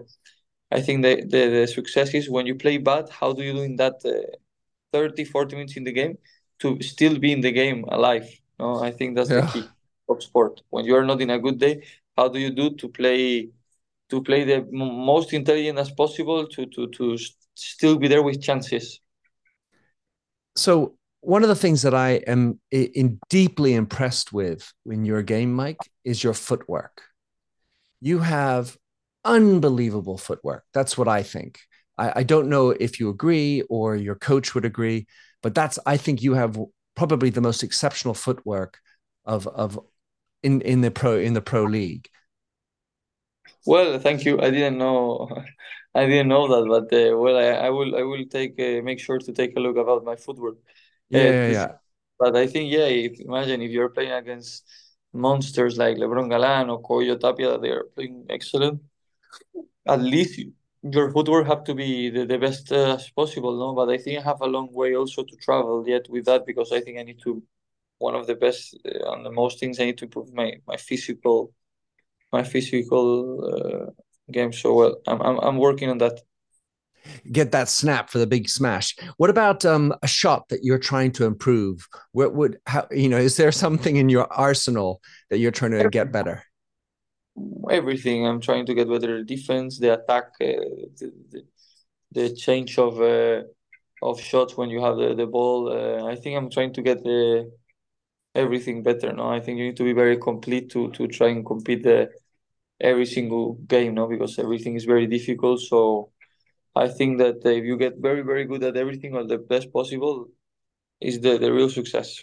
I 0.72 0.80
think 0.82 1.04
the, 1.04 1.16
the 1.28 1.42
the 1.50 1.68
success 1.68 2.14
is 2.14 2.30
when 2.30 2.46
you 2.48 2.56
play 2.56 2.78
bad. 2.78 3.10
How 3.10 3.34
do 3.34 3.44
you 3.44 3.54
do 3.54 3.62
in 3.62 3.76
that 3.76 3.96
uh, 4.06 4.36
30, 4.94 5.26
40 5.26 5.56
minutes 5.56 5.78
in 5.78 5.84
the 5.84 5.92
game 5.92 6.18
to 6.60 6.82
still 6.82 7.18
be 7.20 7.32
in 7.32 7.42
the 7.42 7.52
game 7.52 7.86
alive? 7.90 8.28
No, 8.60 8.82
I 8.82 8.92
think 8.92 9.16
that's 9.16 9.30
yeah. 9.30 9.42
the 9.42 9.48
key 9.52 9.68
of 10.10 10.24
sport. 10.24 10.62
When 10.70 10.86
you 10.86 10.96
are 10.96 11.06
not 11.06 11.22
in 11.22 11.30
a 11.30 11.40
good 11.40 11.60
day, 11.60 11.84
how 12.18 12.30
do 12.30 12.40
you 12.40 12.52
do 12.52 12.76
to 12.76 12.88
play 12.88 13.50
to 14.10 14.22
play 14.22 14.44
the 14.44 14.68
most 14.72 15.34
intelligent 15.34 15.80
as 15.80 15.92
possible 15.92 16.48
to 16.48 16.66
to 16.68 16.88
to 16.88 17.18
still 17.56 17.98
be 17.98 18.08
there 18.08 18.24
with 18.24 18.42
chances 18.42 19.02
so 20.56 20.96
one 21.22 21.44
of 21.44 21.50
the 21.50 21.56
things 21.56 21.82
that 21.82 21.94
i 21.94 22.12
am 22.28 22.60
in 22.72 23.20
deeply 23.30 23.74
impressed 23.74 24.34
with 24.34 24.72
in 24.86 25.06
your 25.06 25.22
game 25.22 25.54
mike 25.54 25.78
is 26.04 26.24
your 26.24 26.34
footwork. 26.34 27.04
You 28.04 28.20
have 28.20 28.76
unbelievable 29.24 30.18
footwork. 30.18 30.64
That's 30.74 30.98
what 30.98 31.08
i 31.08 31.24
think. 31.24 31.60
I, 31.98 32.22
I 32.22 32.24
don't 32.24 32.50
know 32.50 32.72
if 32.72 33.00
you 33.00 33.10
agree 33.10 33.62
or 33.70 33.96
your 33.96 34.16
coach 34.16 34.56
would 34.56 34.66
agree 34.66 35.08
but 35.44 35.56
that's 35.56 35.78
i 35.86 35.98
think 35.98 36.22
you 36.22 36.34
have 36.34 36.60
probably 36.96 37.30
the 37.30 37.42
most 37.42 37.64
exceptional 37.64 38.14
footwork 38.14 38.80
of 39.26 39.48
of 39.48 39.80
in 40.44 40.62
in 40.62 40.82
the 40.82 40.92
pro 40.92 41.18
in 41.18 41.34
the 41.34 41.42
pro 41.42 41.64
league. 41.64 42.08
Well, 43.66 44.00
thank 44.00 44.26
you. 44.26 44.42
I 44.42 44.50
didn't 44.50 44.78
know, 44.78 45.30
I 45.94 46.06
didn't 46.06 46.30
know 46.30 46.48
that, 46.48 46.66
but 46.70 46.94
uh, 46.98 47.18
well, 47.18 47.38
I, 47.38 47.68
I 47.68 47.70
will, 47.70 47.96
I 47.98 48.04
will 48.04 48.26
take, 48.26 48.58
uh, 48.60 48.82
make 48.82 49.00
sure 49.00 49.20
to 49.20 49.32
take 49.34 49.56
a 49.58 49.60
look 49.60 49.76
about 49.78 50.06
my 50.06 50.16
footwork. 50.16 50.58
Yeah, 51.10 51.24
yeah, 51.24 51.48
yeah. 51.48 51.68
But 52.18 52.36
I 52.38 52.48
think, 52.48 52.72
yeah, 52.72 52.86
if 52.86 53.20
imagine 53.20 53.62
if 53.62 53.72
you're 53.72 53.90
playing 53.90 54.12
against 54.14 54.64
monsters 55.12 55.78
like 55.78 55.98
Lebrón 55.98 56.30
Galan 56.30 56.70
or 56.70 56.82
Coello 56.82 57.20
Tapia, 57.20 57.58
they 57.58 57.70
are 57.72 57.84
playing 57.96 58.26
excellent. 58.30 58.82
At 59.88 60.02
least 60.02 60.40
your 60.84 61.12
footwork 61.12 61.48
have 61.48 61.64
to 61.66 61.76
be 61.76 62.10
the, 62.10 62.26
the 62.26 62.38
best 62.38 62.72
uh, 62.72 62.96
as 62.96 63.10
possible, 63.12 63.58
no? 63.58 63.74
But 63.74 63.90
I 63.94 63.98
think 63.98 64.20
I 64.20 64.24
have 64.24 64.42
a 64.42 64.48
long 64.48 64.70
way 64.72 64.96
also 64.96 65.24
to 65.24 65.36
travel 65.38 65.84
yet 65.88 66.10
with 66.10 66.26
that 66.26 66.46
because 66.46 66.72
I 66.72 66.82
think 66.82 66.98
I 67.00 67.04
need 67.04 67.20
to. 67.24 67.44
One 68.00 68.16
of 68.16 68.28
the 68.28 68.36
best 68.36 68.78
uh, 68.86 69.14
and 69.14 69.26
the 69.26 69.32
most 69.32 69.60
things 69.60 69.80
I 69.80 69.86
need 69.86 69.98
to 70.00 70.06
improve 70.06 70.34
my 70.34 70.54
my 70.68 70.78
physical 70.78 71.54
my 72.34 72.44
physical 72.44 73.08
uh, 73.52 73.92
game 74.30 74.54
so 74.54 74.74
well. 74.74 74.96
I'm, 75.08 75.22
I'm 75.22 75.40
I'm 75.40 75.58
working 75.58 75.90
on 75.90 75.98
that. 76.00 76.20
Get 77.32 77.52
that 77.52 77.68
snap 77.68 78.10
for 78.10 78.20
the 78.20 78.28
big 78.28 78.48
smash. 78.48 78.96
What 79.18 79.32
about 79.32 79.66
um, 79.66 79.94
a 80.04 80.08
shot 80.08 80.50
that 80.50 80.64
you're 80.64 80.78
trying 80.78 81.12
to 81.14 81.26
improve? 81.26 81.88
What 82.12 82.36
would 82.36 82.60
how 82.68 82.88
you 82.92 83.10
know? 83.10 83.18
Is 83.18 83.38
there 83.38 83.52
something 83.52 83.96
in 83.96 84.10
your 84.10 84.32
arsenal 84.32 85.02
that 85.30 85.40
you're 85.40 85.52
trying 85.52 85.72
to 85.72 85.90
get 85.90 86.12
better? 86.12 86.44
Everything. 87.70 88.28
I'm 88.28 88.42
trying 88.42 88.66
to 88.68 88.74
get 88.74 88.90
better 88.90 89.18
The 89.20 89.24
defense, 89.24 89.80
the 89.80 89.94
attack, 89.94 90.26
uh, 90.42 90.62
the, 91.00 91.12
the, 91.32 91.42
the, 92.12 92.36
change 92.36 92.78
of 92.78 93.02
uh, 93.02 93.44
of 94.04 94.20
shots 94.20 94.58
when 94.58 94.70
you 94.70 94.82
have 94.84 94.98
the, 94.98 95.16
the 95.16 95.26
ball. 95.26 95.70
Uh, 95.70 96.06
I 96.06 96.16
think 96.16 96.38
I'm 96.38 96.50
trying 96.50 96.74
to 96.74 96.82
get 96.82 97.04
the 97.04 97.52
everything 98.36 98.84
better. 98.84 99.12
No, 99.14 99.30
I 99.30 99.40
think 99.40 99.58
you 99.58 99.66
need 99.66 99.78
to 99.78 99.84
be 99.84 99.94
very 99.94 100.18
complete 100.18 100.70
to 100.72 100.92
to 100.92 101.08
try 101.08 101.30
and 101.30 101.46
compete 101.46 101.84
the 101.84 102.10
every 102.82 103.06
single 103.06 103.54
game. 103.68 103.94
No, 103.94 104.08
because 104.08 104.40
everything 104.40 104.76
is 104.76 104.86
very 104.86 105.08
difficult. 105.08 105.62
So 105.62 106.12
I 106.76 106.88
think 106.88 107.20
that 107.20 107.46
if 107.46 107.64
you 107.64 107.78
get 107.78 107.98
very 108.00 108.22
very 108.22 108.46
good 108.46 108.64
at 108.64 108.78
everything 108.78 109.16
or 109.16 109.24
the 109.24 109.38
best 109.38 109.72
possible, 109.72 110.28
is 111.00 111.20
the 111.22 111.38
the 111.38 111.52
real 111.54 111.70
success. 111.70 112.22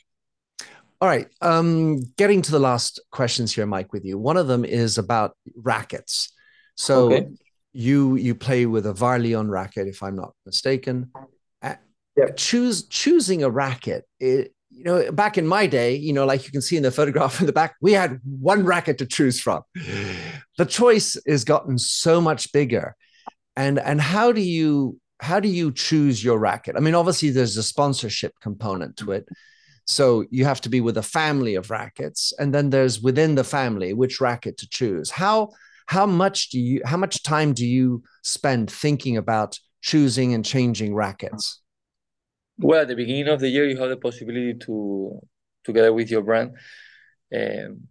All 1.00 1.08
right. 1.08 1.28
Um, 1.40 2.00
getting 2.16 2.42
to 2.42 2.50
the 2.50 2.58
last 2.58 3.00
questions 3.12 3.54
here, 3.54 3.66
Mike, 3.66 3.92
with 3.92 4.04
you. 4.04 4.18
One 4.18 4.36
of 4.36 4.48
them 4.48 4.64
is 4.64 4.98
about 4.98 5.36
rackets. 5.54 6.32
So 6.74 7.06
okay. 7.06 7.28
you 7.72 8.16
you 8.16 8.34
play 8.34 8.66
with 8.66 8.86
a 8.86 8.92
Varlion 8.92 9.48
racket, 9.48 9.86
if 9.86 10.02
I'm 10.02 10.16
not 10.16 10.32
mistaken. 10.44 11.12
Yep. 12.18 12.36
Choose 12.36 12.86
choosing 12.88 13.44
a 13.44 13.50
racket. 13.50 14.04
It, 14.18 14.52
you 14.70 14.82
know, 14.84 15.12
back 15.12 15.38
in 15.38 15.46
my 15.46 15.66
day, 15.66 15.94
you 15.94 16.12
know, 16.12 16.26
like 16.26 16.44
you 16.46 16.52
can 16.52 16.60
see 16.60 16.76
in 16.76 16.82
the 16.82 16.90
photograph 16.90 17.40
in 17.40 17.46
the 17.46 17.52
back, 17.52 17.76
we 17.80 17.92
had 17.92 18.20
one 18.24 18.64
racket 18.64 18.98
to 18.98 19.06
choose 19.06 19.40
from. 19.40 19.62
The 20.58 20.66
choice 20.66 21.16
has 21.26 21.44
gotten 21.44 21.78
so 21.78 22.20
much 22.20 22.52
bigger. 22.52 22.94
And 23.56 23.78
and 23.78 24.00
how 24.00 24.32
do 24.32 24.40
you 24.40 25.00
how 25.20 25.40
do 25.40 25.48
you 25.48 25.72
choose 25.72 26.22
your 26.22 26.38
racket? 26.38 26.76
I 26.76 26.80
mean, 26.80 26.94
obviously 26.94 27.30
there's 27.30 27.56
a 27.56 27.62
sponsorship 27.62 28.34
component 28.40 28.96
to 28.98 29.12
it. 29.12 29.26
So 29.86 30.24
you 30.30 30.44
have 30.44 30.60
to 30.60 30.68
be 30.68 30.80
with 30.80 30.98
a 30.98 31.02
family 31.02 31.54
of 31.54 31.70
rackets, 31.70 32.32
and 32.38 32.52
then 32.52 32.70
there's 32.70 33.00
within 33.00 33.34
the 33.34 33.44
family 33.44 33.94
which 33.94 34.20
racket 34.20 34.58
to 34.58 34.68
choose. 34.68 35.10
How 35.10 35.48
how 35.86 36.06
much 36.06 36.50
do 36.50 36.60
you 36.60 36.82
how 36.84 36.98
much 36.98 37.22
time 37.22 37.54
do 37.54 37.66
you 37.66 38.02
spend 38.22 38.70
thinking 38.70 39.16
about 39.16 39.58
choosing 39.80 40.34
and 40.34 40.44
changing 40.44 40.94
rackets? 40.94 41.62
Well, 42.58 42.82
at 42.82 42.88
the 42.88 42.96
beginning 42.96 43.28
of 43.28 43.40
the 43.40 43.48
year, 43.48 43.66
you 43.66 43.78
have 43.78 43.88
the 43.88 43.96
possibility 43.96 44.54
to 44.66 45.20
together 45.64 45.92
with 45.92 46.10
your 46.10 46.22
brand 46.22 46.56
um, 47.34 47.88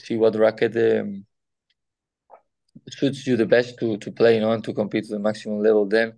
see 0.00 0.16
what 0.16 0.34
racket 0.34 0.76
um, 0.76 1.24
suits 2.90 3.26
you 3.26 3.36
the 3.36 3.46
best 3.46 3.78
to 3.78 3.96
to 3.98 4.10
play, 4.12 4.34
you 4.36 4.40
know, 4.40 4.52
and 4.52 4.64
to 4.64 4.72
compete 4.72 5.04
to 5.04 5.12
the 5.12 5.18
maximum 5.18 5.60
level. 5.60 5.86
Then 5.86 6.14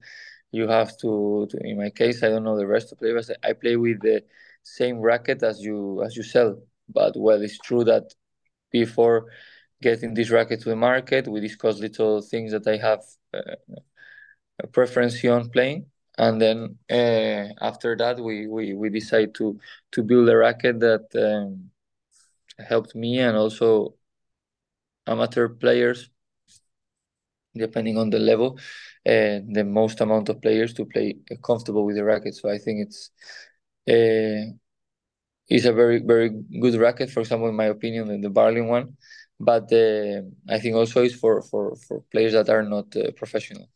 you 0.53 0.69
have 0.69 0.97
to, 0.99 1.47
to 1.51 1.59
in 1.59 1.79
my 1.79 1.91
case, 1.91 2.23
I 2.23 2.29
don't 2.29 2.45
know 2.45 2.57
the 2.57 2.67
rest 2.67 2.93
of 2.93 2.99
players. 2.99 3.31
I 3.43 3.53
play 3.55 3.77
with 3.77 4.01
the 4.01 4.23
same 4.63 4.99
racket 5.01 5.43
as 5.43 5.61
you 5.61 6.03
as 6.05 6.17
you 6.17 6.23
sell. 6.23 6.63
But 6.89 7.15
well, 7.17 7.41
it's 7.43 7.59
true 7.59 7.85
that 7.85 8.13
before 8.71 9.27
getting 9.83 10.15
this 10.15 10.31
racket 10.31 10.61
to 10.63 10.71
the 10.71 10.77
market, 10.77 11.29
we 11.29 11.41
discuss 11.41 11.79
little 11.79 12.21
things 12.23 12.53
that 12.53 12.67
I 12.67 12.77
have 12.77 13.03
uh, 13.35 13.57
a 14.63 14.67
preference 14.67 15.25
on 15.25 15.51
playing, 15.51 15.87
and 16.19 16.41
then 16.41 16.79
uh, 16.91 17.53
after 17.61 17.97
that, 17.97 18.19
we, 18.21 18.47
we 18.47 18.75
we 18.75 18.89
decide 18.91 19.35
to 19.35 19.59
to 19.93 20.03
build 20.03 20.29
a 20.29 20.37
racket 20.37 20.81
that 20.81 21.07
um, 21.17 21.71
helped 22.59 22.95
me 22.95 23.19
and 23.19 23.37
also 23.37 23.95
amateur 25.07 25.49
players, 25.49 26.11
depending 27.55 27.99
on 27.99 28.11
the 28.11 28.19
level, 28.19 28.59
uh, 29.07 29.41
the 29.53 29.65
most 29.65 30.01
amount 30.01 30.29
of 30.29 30.41
players 30.41 30.75
to 30.75 30.85
play 30.85 31.17
comfortable 31.43 31.85
with 31.85 31.97
the 31.97 32.05
racket. 32.05 32.35
So 32.35 32.49
I 32.49 32.59
think 32.59 32.87
it's 32.87 33.11
uh, 33.89 34.53
is 35.49 35.67
a 35.67 35.73
very 35.73 35.99
very 35.99 36.31
good 36.61 36.75
racket. 36.77 37.11
For 37.11 37.21
example, 37.21 37.49
in 37.49 37.57
my 37.57 37.67
opinion, 37.67 38.21
the 38.21 38.31
Varlion 38.31 38.69
one, 38.69 38.97
but 39.39 39.73
uh, 39.73 40.23
I 40.49 40.59
think 40.59 40.77
also 40.77 41.03
is 41.03 41.15
for 41.15 41.43
for 41.43 41.77
for 41.77 42.03
players 42.11 42.33
that 42.33 42.49
are 42.49 42.63
not 42.63 42.97
uh, 42.97 43.11
professional. 43.17 43.69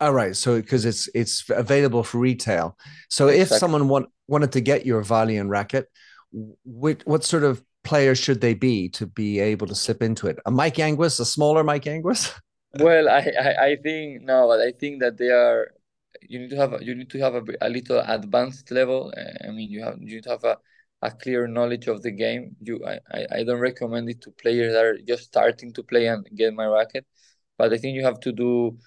All 0.00 0.12
right, 0.12 0.36
so 0.36 0.60
because 0.60 0.84
it's 0.84 1.08
it's 1.14 1.48
available 1.48 2.02
for 2.02 2.18
retail. 2.18 2.76
So 3.08 3.28
exactly. 3.28 3.56
if 3.56 3.60
someone 3.60 3.88
want, 3.88 4.06
wanted 4.28 4.52
to 4.52 4.60
get 4.60 4.84
your 4.84 5.02
Varlion 5.02 5.48
racket, 5.48 5.88
what 6.64 7.02
what 7.06 7.24
sort 7.24 7.44
of 7.44 7.62
player 7.82 8.14
should 8.14 8.40
they 8.40 8.52
be 8.52 8.88
to 8.90 9.06
be 9.06 9.40
able 9.40 9.66
to 9.66 9.74
slip 9.74 10.02
into 10.02 10.26
it? 10.26 10.38
A 10.44 10.50
Mike 10.50 10.74
Yanguas, 10.74 11.18
a 11.20 11.24
smaller 11.24 11.64
Mike 11.64 11.84
Yanguas? 11.84 12.38
well, 12.78 13.08
I, 13.08 13.32
I 13.40 13.66
I 13.66 13.76
think 13.76 14.22
no, 14.22 14.48
but 14.48 14.60
I 14.60 14.72
think 14.72 15.00
that 15.00 15.16
they 15.16 15.30
are 15.30 15.72
you 16.22 16.38
need 16.40 16.50
to 16.50 16.56
have 16.56 16.82
you 16.82 16.94
need 16.94 17.10
to 17.10 17.18
have 17.18 17.34
a, 17.34 17.42
a 17.60 17.68
little 17.68 18.00
advanced 18.00 18.70
level. 18.70 19.12
I 19.44 19.50
mean, 19.50 19.70
you 19.70 19.82
have 19.84 19.98
you 20.00 20.16
need 20.16 20.24
to 20.24 20.30
have 20.30 20.44
a, 20.44 20.58
a 21.02 21.10
clear 21.10 21.46
knowledge 21.46 21.88
of 21.88 22.02
the 22.02 22.10
game. 22.10 22.56
You 22.60 22.84
I, 22.86 23.26
I 23.32 23.44
don't 23.44 23.60
recommend 23.60 24.08
it 24.10 24.20
to 24.22 24.30
players 24.30 24.72
that 24.72 24.84
are 24.84 24.98
just 24.98 25.24
starting 25.24 25.72
to 25.74 25.82
play 25.82 26.06
and 26.06 26.26
get 26.34 26.54
my 26.54 26.66
racket, 26.66 27.06
but 27.58 27.72
I 27.72 27.78
think 27.78 27.94
you 27.94 28.04
have 28.04 28.20
to 28.20 28.32
do. 28.32 28.78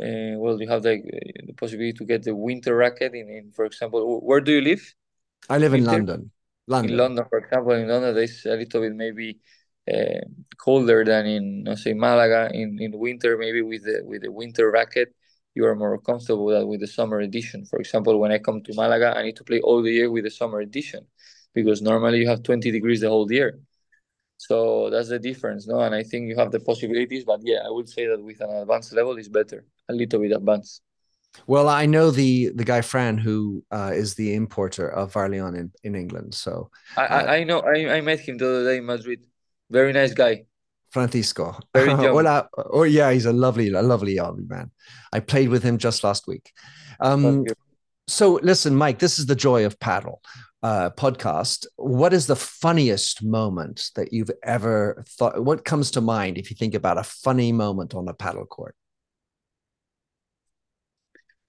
Uh, 0.00 0.40
well, 0.40 0.60
you 0.60 0.68
have 0.68 0.82
the, 0.82 1.02
the 1.46 1.52
possibility 1.52 1.92
to 1.92 2.06
get 2.06 2.22
the 2.22 2.34
winter 2.34 2.74
racket 2.74 3.14
in, 3.14 3.28
in, 3.28 3.52
for 3.52 3.66
example, 3.66 4.20
where 4.22 4.40
do 4.40 4.50
you 4.50 4.62
live? 4.62 4.82
I 5.50 5.58
live 5.58 5.72
winter? 5.72 5.90
in 5.90 5.96
London. 5.98 6.30
London. 6.66 6.90
In 6.90 6.96
London, 6.96 7.24
for 7.28 7.38
example, 7.38 7.72
in 7.72 7.88
London, 7.88 8.14
there's 8.14 8.46
a 8.46 8.56
little 8.56 8.80
bit 8.80 8.94
maybe 8.94 9.38
uh, 9.90 10.20
colder 10.58 11.04
than 11.04 11.26
in, 11.26 11.64
let's 11.66 11.82
say, 11.82 11.92
Malaga 11.92 12.50
in, 12.52 12.78
in 12.80 12.92
winter. 12.98 13.36
Maybe 13.36 13.62
with 13.62 13.84
the 13.84 14.02
with 14.04 14.22
the 14.22 14.30
winter 14.30 14.70
racket, 14.70 15.14
you 15.54 15.64
are 15.66 15.74
more 15.74 15.98
comfortable 15.98 16.66
with 16.66 16.80
the 16.80 16.86
summer 16.86 17.20
edition. 17.20 17.64
For 17.66 17.78
example, 17.78 18.18
when 18.18 18.32
I 18.32 18.38
come 18.38 18.62
to 18.62 18.74
Malaga, 18.74 19.16
I 19.16 19.22
need 19.22 19.36
to 19.36 19.44
play 19.44 19.60
all 19.60 19.82
the 19.82 19.92
year 19.92 20.10
with 20.10 20.24
the 20.24 20.30
summer 20.30 20.60
edition 20.60 21.06
because 21.54 21.82
normally 21.82 22.18
you 22.18 22.28
have 22.28 22.42
20 22.42 22.70
degrees 22.70 23.00
the 23.00 23.08
whole 23.08 23.30
year. 23.30 23.60
So 24.36 24.90
that's 24.90 25.08
the 25.08 25.18
difference, 25.18 25.68
no? 25.68 25.80
And 25.80 25.94
I 25.94 26.02
think 26.02 26.28
you 26.28 26.36
have 26.36 26.50
the 26.50 26.58
possibilities, 26.60 27.24
but 27.24 27.40
yeah, 27.44 27.60
I 27.64 27.70
would 27.70 27.88
say 27.88 28.06
that 28.06 28.20
with 28.22 28.40
an 28.40 28.50
advanced 28.50 28.92
level 28.92 29.16
is 29.16 29.28
better, 29.28 29.64
a 29.88 29.92
little 29.92 30.20
bit 30.20 30.32
advanced. 30.32 30.82
Well, 31.46 31.68
I 31.68 31.86
know 31.86 32.10
the 32.10 32.50
the 32.54 32.64
guy 32.64 32.82
Fran 32.82 33.16
who 33.18 33.64
uh, 33.70 33.92
is 33.94 34.14
the 34.14 34.34
importer 34.34 34.88
of 34.88 35.12
Varlion 35.12 35.56
in, 35.56 35.72
in 35.82 35.94
England. 35.94 36.34
So 36.34 36.70
I, 36.96 37.04
uh, 37.04 37.24
I, 37.24 37.36
I 37.36 37.44
know 37.44 37.60
I, 37.60 37.96
I 37.96 38.00
met 38.00 38.20
him 38.20 38.36
the 38.36 38.48
other 38.48 38.64
day 38.64 38.78
in 38.78 38.84
Madrid. 38.86 39.20
Very 39.72 39.94
nice 39.94 40.12
guy. 40.12 40.44
Francisco. 40.90 41.58
Hola. 41.74 42.46
Oh 42.54 42.82
yeah, 42.82 43.10
he's 43.10 43.24
a 43.24 43.32
lovely, 43.32 43.72
a 43.72 43.80
lovely 43.80 44.18
army 44.18 44.44
man. 44.46 44.70
I 45.14 45.20
played 45.20 45.48
with 45.48 45.62
him 45.62 45.78
just 45.78 46.04
last 46.04 46.28
week. 46.28 46.52
Um, 47.00 47.46
so 48.06 48.38
listen, 48.42 48.76
Mike, 48.76 48.98
this 48.98 49.18
is 49.18 49.24
the 49.24 49.34
joy 49.34 49.64
of 49.64 49.80
paddle 49.80 50.20
uh, 50.62 50.90
podcast. 50.90 51.64
What 51.76 52.12
is 52.12 52.26
the 52.26 52.36
funniest 52.36 53.22
moment 53.22 53.88
that 53.96 54.12
you've 54.12 54.30
ever 54.44 55.02
thought? 55.08 55.42
What 55.42 55.64
comes 55.64 55.90
to 55.92 56.02
mind 56.02 56.36
if 56.36 56.50
you 56.50 56.56
think 56.56 56.74
about 56.74 56.98
a 56.98 57.02
funny 57.04 57.50
moment 57.50 57.94
on 57.94 58.06
a 58.08 58.14
paddle 58.14 58.44
court? 58.44 58.76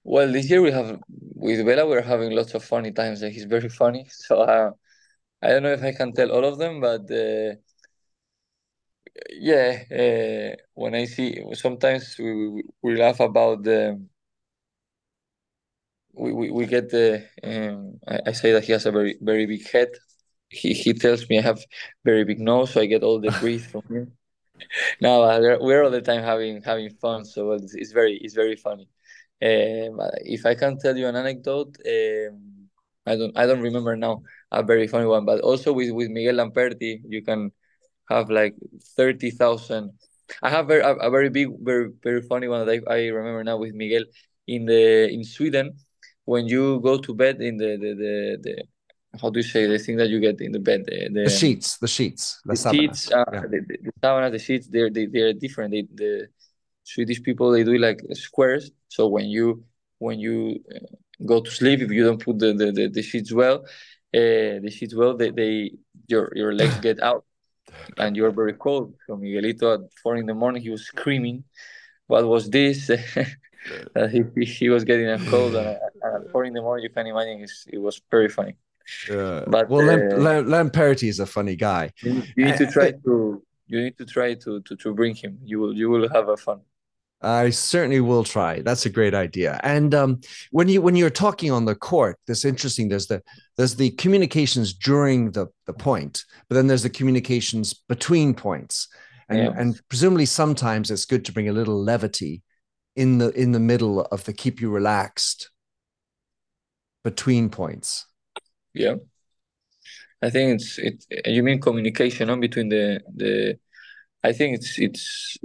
Well, 0.06 0.32
this 0.32 0.50
year 0.50 0.62
we 0.62 0.72
have 0.72 0.98
with 1.10 1.66
Bela, 1.66 1.86
we're 1.86 2.02
having 2.02 2.32
lots 2.32 2.54
of 2.54 2.64
funny 2.64 2.94
times. 2.94 3.20
He's 3.20 3.44
very 3.44 3.68
funny, 3.68 4.06
so 4.10 4.42
uh, 4.44 4.72
I 5.42 5.48
don't 5.50 5.64
know 5.64 5.74
if 5.74 5.84
I 5.84 5.92
can 5.92 6.14
tell 6.14 6.32
all 6.32 6.46
of 6.46 6.58
them, 6.58 6.80
but. 6.80 7.12
Uh, 7.12 7.56
yeah, 9.30 9.84
uh, 9.92 10.56
when 10.74 10.96
I 10.96 11.06
see 11.06 11.44
sometimes 11.54 12.16
we 12.18 12.64
we 12.82 12.96
laugh 12.96 13.20
about 13.20 13.64
the 13.64 14.02
we, 16.14 16.32
we, 16.32 16.52
we 16.52 16.66
get 16.66 16.90
the 16.90 17.26
um, 17.44 18.00
I, 18.08 18.20
I 18.28 18.32
say 18.32 18.52
that 18.54 18.64
he 18.64 18.72
has 18.72 18.86
a 18.86 18.92
very 18.92 19.18
very 19.22 19.46
big 19.46 19.68
head. 19.70 19.90
He 20.50 20.74
he 20.74 20.94
tells 20.94 21.28
me 21.30 21.40
I 21.40 21.42
have 21.42 21.64
very 22.04 22.24
big 22.24 22.40
nose, 22.40 22.72
so 22.72 22.82
I 22.82 22.86
get 22.86 23.04
all 23.04 23.20
the 23.20 23.32
breath 23.40 23.66
from 23.66 23.84
him. 23.90 24.12
no, 25.02 25.22
we're, 25.22 25.60
we're 25.62 25.84
all 25.84 25.92
the 25.92 26.02
time 26.02 26.24
having 26.24 26.62
having 26.64 26.90
fun, 27.02 27.26
so 27.26 27.52
it's, 27.54 27.76
it's 27.76 27.92
very 27.92 28.18
it's 28.22 28.34
very 28.36 28.56
funny. 28.56 28.88
Um, 29.42 30.00
if 30.24 30.46
I 30.46 30.56
can 30.56 30.78
tell 30.80 30.96
you 30.98 31.08
an 31.08 31.16
anecdote, 31.16 31.76
um, 31.86 32.70
I 33.06 33.16
don't 33.16 33.38
I 33.38 33.46
don't 33.46 33.62
remember 33.62 33.96
now 33.96 34.24
a 34.52 34.64
very 34.64 34.88
funny 34.88 35.06
one, 35.06 35.26
but 35.26 35.42
also 35.42 35.74
with 35.74 35.92
with 35.92 36.10
Miguel 36.10 36.36
Lamperti, 36.36 37.02
you 37.08 37.22
can 37.24 37.52
have 38.10 38.30
like 38.30 38.56
30,000. 38.98 39.92
I 40.42 40.50
have 40.50 40.70
a, 40.70 40.82
a, 40.82 41.10
very 41.10 41.30
big, 41.30 41.50
very, 41.60 41.90
very 42.02 42.22
funny 42.22 42.48
one 42.48 42.66
that 42.66 42.84
I, 42.88 42.94
I 42.94 43.08
remember 43.08 43.44
now 43.44 43.58
with 43.58 43.74
Miguel 43.74 44.04
in 44.48 44.66
the 44.66 45.10
in 45.12 45.24
Sweden. 45.24 45.78
When 46.26 46.48
you 46.48 46.80
go 46.80 46.98
to 46.98 47.14
bed 47.14 47.42
in 47.42 47.58
the 47.58 47.78
the, 47.78 47.94
the, 47.94 48.38
the 48.42 48.64
how 49.22 49.30
do 49.30 49.40
you 49.40 49.44
say 49.44 49.68
the 49.68 49.78
thing 49.78 49.98
that 49.98 50.10
you 50.10 50.20
get 50.20 50.42
in 50.42 50.52
the 50.52 50.60
bed 50.60 50.86
the, 50.86 51.10
the, 51.12 51.24
the 51.26 51.30
sheets 51.30 51.78
the 51.78 51.88
sheets 51.88 52.42
the, 52.46 52.54
the 52.54 52.72
sheets 52.72 53.12
uh, 53.12 53.24
yeah. 53.32 53.42
the, 53.42 53.60
the, 53.68 53.92
the 54.02 54.30
the 54.32 54.40
sheets 54.40 54.68
they're 54.68 54.90
they, 54.90 55.06
they're 55.06 55.34
different 55.34 55.72
they, 55.72 55.86
the 55.94 56.28
Swedish 56.84 57.22
people 57.22 57.52
they 57.52 57.64
do 57.64 57.78
like 57.78 58.02
squares 58.14 58.72
so 58.88 59.08
when 59.08 59.26
you 59.26 59.64
when 60.00 60.20
you 60.20 60.60
uh, 60.74 60.80
go 61.26 61.42
to 61.42 61.52
sleep 61.52 61.82
if 61.82 61.92
you 61.92 62.04
don't 62.04 62.24
put 62.24 62.40
the 62.40 62.54
the, 62.54 62.72
the, 62.72 62.88
the 62.88 63.02
sheets 63.04 63.32
well 63.32 63.64
uh, 64.16 64.60
the 64.64 64.72
sheets 64.72 64.96
well 64.96 65.16
they, 65.16 65.30
they 65.30 65.72
your 66.08 66.32
your 66.36 66.54
legs 66.54 66.76
get 66.82 67.00
out 67.02 67.24
and 67.98 68.16
you're 68.16 68.32
very 68.32 68.54
cold. 68.54 68.96
So 69.08 69.18
Miguelito 69.18 69.76
at 69.76 69.94
four 70.02 70.16
in 70.16 70.26
the 70.26 70.34
morning, 70.34 70.62
he 70.62 70.70
was 70.70 70.86
screaming, 70.86 71.44
"What 72.08 72.28
was 72.28 72.50
this?" 72.50 72.88
that 73.94 74.10
he, 74.12 74.46
he 74.46 74.70
was 74.70 74.84
getting 74.84 75.08
a 75.08 75.20
cold, 75.30 75.56
and, 75.56 75.78
and, 76.02 76.26
at 76.26 76.32
four 76.32 76.46
in 76.46 76.54
the 76.54 76.62
morning, 76.62 76.84
you 76.84 76.90
can 76.90 77.08
imagine 77.08 77.46
it 77.68 77.78
was 77.78 78.02
very 78.10 78.30
funny. 78.30 78.56
Yeah. 79.10 79.44
But 79.48 79.70
well, 79.70 79.90
uh, 79.90 80.44
Lamperti 80.44 81.08
is 81.08 81.20
a 81.20 81.26
funny 81.26 81.56
guy. 81.56 81.94
You, 82.02 82.24
you 82.36 82.46
need 82.46 82.58
to 82.58 82.68
try 82.76 82.92
to 82.92 83.44
you 83.68 83.82
need 83.82 83.98
to 83.98 84.06
try 84.06 84.34
to, 84.34 84.62
to 84.62 84.76
to 84.76 84.94
bring 84.94 85.16
him. 85.16 85.40
You 85.44 85.60
will 85.60 85.74
you 85.74 85.90
will 85.90 86.10
have 86.10 86.30
a 86.30 86.38
fun. 86.38 86.62
I 87.24 87.50
certainly 87.52 88.02
will 88.02 88.24
try. 88.24 88.62
That's 88.62 88.86
a 88.86 88.90
great 88.90 89.14
idea. 89.14 89.60
And 89.64 89.96
um, 89.96 90.20
when 90.52 90.68
you 90.68 90.82
when 90.82 90.96
you're 90.96 91.10
talking 91.10 91.52
on 91.52 91.66
the 91.66 91.76
court, 91.76 92.20
that's 92.28 92.44
interesting. 92.44 92.90
There's 92.90 93.08
the 93.08 93.24
there's 93.56 93.76
the 93.76 93.92
communications 93.92 94.74
during 94.74 95.32
the 95.32 95.48
the 95.66 95.74
point, 95.74 96.26
but 96.50 96.56
then 96.56 96.68
there's 96.68 96.84
the 96.84 96.90
communications 96.90 97.74
between 97.74 98.34
points, 98.34 98.90
and 99.30 99.40
yeah. 99.40 99.54
and 99.58 99.80
presumably 99.88 100.26
sometimes 100.26 100.92
it's 100.92 101.06
good 101.06 101.24
to 101.26 101.32
bring 101.32 101.48
a 101.48 101.54
little 101.54 101.82
levity 101.82 102.44
in 102.96 103.20
the 103.20 103.30
in 103.32 103.54
the 103.54 103.60
middle 103.60 104.02
of 104.02 104.26
the 104.26 104.34
keep 104.34 104.60
you 104.60 104.70
relaxed 104.70 105.50
between 107.04 107.50
points. 107.50 108.06
Yeah, 108.74 108.96
I 110.22 110.30
think 110.30 110.60
it's 110.60 110.78
it. 110.78 111.06
You 111.26 111.42
mean 111.44 111.62
communication 111.62 112.30
on 112.30 112.42
between 112.42 112.68
the 112.68 113.02
the. 113.16 113.60
I 114.26 114.34
think 114.34 114.58
it's 114.58 114.78
it's 114.78 115.38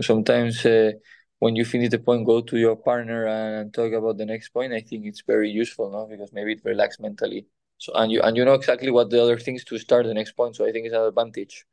sometimes. 0.00 0.64
Uh, 0.64 0.92
when 1.38 1.56
you 1.56 1.64
finish 1.64 1.90
the 1.90 1.98
point, 1.98 2.26
go 2.26 2.40
to 2.40 2.56
your 2.58 2.76
partner 2.76 3.26
and 3.26 3.72
talk 3.72 3.92
about 3.92 4.18
the 4.18 4.26
next 4.26 4.50
point. 4.50 4.72
I 4.72 4.80
think 4.80 5.06
it's 5.06 5.22
very 5.26 5.50
useful, 5.50 5.90
no? 5.90 6.06
Because 6.06 6.32
maybe 6.32 6.52
it 6.52 6.60
relax 6.64 6.98
mentally. 7.00 7.46
So 7.78 7.92
and 7.94 8.10
you 8.10 8.22
and 8.22 8.36
you 8.36 8.44
know 8.44 8.54
exactly 8.54 8.90
what 8.90 9.10
the 9.10 9.22
other 9.22 9.38
things 9.38 9.64
to 9.64 9.78
start 9.78 10.06
the 10.06 10.14
next 10.14 10.32
point. 10.32 10.56
So 10.56 10.66
I 10.66 10.72
think 10.72 10.86
it's 10.86 10.94
an 10.94 11.02
advantage. 11.02 11.66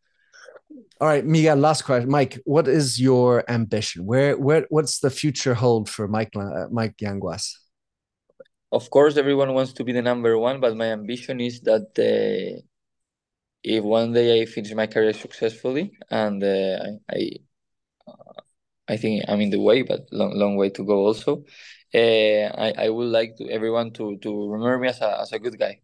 All 1.00 1.08
right, 1.08 1.26
Miguel. 1.26 1.58
Last 1.58 1.84
question, 1.84 2.10
Mike. 2.10 2.40
What 2.46 2.68
is 2.68 3.00
your 3.00 3.50
ambition? 3.50 4.06
Where 4.06 4.38
where 4.38 4.66
what's 4.70 5.00
the 5.00 5.10
future 5.10 5.54
hold 5.54 5.90
for 5.90 6.08
Mike 6.08 6.36
uh, 6.36 6.68
Mike 6.72 6.98
Yanguas? 6.98 7.54
Of 8.72 8.90
course, 8.90 9.18
everyone 9.18 9.54
wants 9.54 9.74
to 9.74 9.84
be 9.84 9.92
the 9.92 10.02
number 10.02 10.38
one, 10.38 10.60
but 10.60 10.78
my 10.78 10.88
ambition 10.88 11.42
is 11.42 11.60
that 11.62 11.92
uh, 12.00 12.62
if 13.64 13.84
one 13.84 14.14
day 14.14 14.42
I 14.42 14.46
finish 14.46 14.74
my 14.74 14.88
career 14.88 15.14
successfully 15.14 15.92
and 16.10 16.44
uh, 16.44 16.80
I, 17.10 17.16
I 17.16 17.30
I 18.92 18.98
think 18.98 19.24
I'm 19.30 19.42
in 19.42 19.52
the 19.52 19.60
way, 19.62 19.84
but 19.84 20.02
long 20.12 20.34
long 20.36 20.56
way 20.58 20.70
to 20.72 20.84
go 20.86 20.98
also. 21.08 21.46
Uh, 21.94 22.46
I, 22.66 22.74
I 22.86 22.90
would 22.90 23.10
like 23.20 23.38
to 23.38 23.50
everyone 23.50 23.92
to 23.94 24.18
to 24.20 24.52
remember 24.52 24.80
me 24.80 24.90
as 24.90 25.02
a 25.02 25.22
as 25.22 25.32
a 25.34 25.40
good 25.40 25.58
guy. 25.60 25.82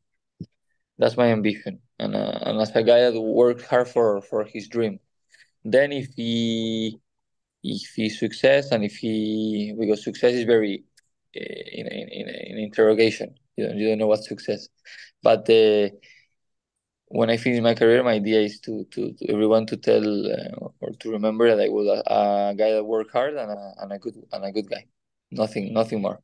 That's 1.00 1.18
my 1.18 1.28
ambition, 1.28 1.80
and 2.00 2.16
uh, 2.16 2.40
and 2.42 2.60
as 2.62 2.76
a 2.76 2.84
guy 2.84 3.02
that 3.12 3.20
worked 3.22 3.64
hard 3.64 3.88
for 3.88 4.22
for 4.22 4.44
his 4.46 4.68
dream. 4.68 5.00
Then 5.66 5.92
if 5.92 6.08
he 6.16 7.00
if 7.64 7.94
he 7.96 8.10
success 8.10 8.72
and 8.72 8.84
if 8.86 8.98
he 8.98 9.76
because 9.80 10.04
success 10.04 10.34
is 10.34 10.46
very 10.46 10.86
uh, 11.36 11.42
in, 11.80 11.88
in 11.88 12.10
in 12.10 12.30
in 12.52 12.58
interrogation. 12.60 13.36
You 13.58 13.68
don't 13.68 13.78
you 13.78 13.90
don't 13.90 14.00
know 14.00 14.08
what 14.08 14.24
success, 14.24 14.70
but. 15.24 15.50
Uh, 15.50 15.90
when 17.10 17.30
I 17.30 17.38
finish 17.38 17.62
my 17.62 17.74
career, 17.74 18.04
my 18.04 18.14
idea 18.14 18.42
is 18.42 18.60
to 18.62 18.86
to, 18.92 19.14
to 19.14 19.32
everyone 19.34 19.66
to 19.68 19.78
tell 19.78 20.06
uh, 20.28 20.70
or 20.88 20.94
to 20.94 21.12
remember 21.12 21.54
that 21.56 21.64
I 21.64 21.70
was 21.70 21.88
a, 21.88 22.00
a, 22.12 22.56
guy 22.56 22.72
that 22.72 22.84
worked 22.84 23.12
hard 23.12 23.36
and 23.36 23.52
a, 23.52 23.74
and 23.80 23.92
a 23.92 24.00
good 24.00 24.16
and 24.32 24.46
a 24.46 24.52
good 24.52 24.70
guy. 24.70 24.86
Nothing, 25.32 25.74
nothing 25.74 26.02
more. 26.02 26.20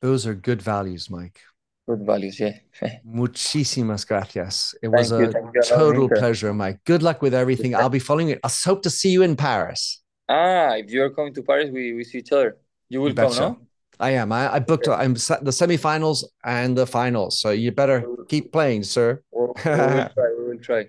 Those 0.00 0.26
are 0.26 0.34
good 0.34 0.62
values, 0.62 1.10
Mike. 1.10 1.40
Good 1.88 2.06
values, 2.06 2.38
yeah. 2.38 2.54
Muchísimas 3.04 4.06
gracias. 4.06 4.74
It 4.82 4.88
was 4.88 5.10
a 5.10 5.32
total 5.66 6.08
pleasure, 6.08 6.54
Mike. 6.54 6.78
Good 6.84 7.02
luck 7.02 7.20
with 7.20 7.34
everything. 7.34 7.74
I'll 7.74 7.88
be 7.88 7.98
following 7.98 8.28
it. 8.28 8.38
I 8.44 8.50
hope 8.64 8.82
to 8.82 8.90
see 8.90 9.10
you 9.10 9.22
in 9.22 9.34
Paris. 9.34 10.00
Ah, 10.28 10.74
if 10.76 10.90
you're 10.90 11.10
coming 11.10 11.34
to 11.34 11.42
Paris, 11.42 11.70
we, 11.72 11.92
we 11.92 12.04
see 12.04 12.18
each 12.18 12.30
other. 12.30 12.58
You 12.88 13.00
will 13.00 13.08
you 13.08 13.14
come, 13.14 13.34
no? 13.34 13.58
I 13.98 14.10
am. 14.12 14.32
I, 14.32 14.54
I 14.54 14.58
booked. 14.60 14.88
I'm 14.88 15.14
the 15.14 15.50
semifinals 15.50 16.24
and 16.44 16.78
the 16.78 16.86
finals. 16.86 17.40
So 17.40 17.50
you 17.50 17.72
better 17.72 18.06
keep 18.28 18.52
playing, 18.52 18.84
sir. 18.84 19.22
We'll, 19.32 19.52
we 19.64 19.70
will 19.70 20.08
try. 20.14 20.34
We 20.38 20.44
will 20.48 20.58
try. 20.58 20.86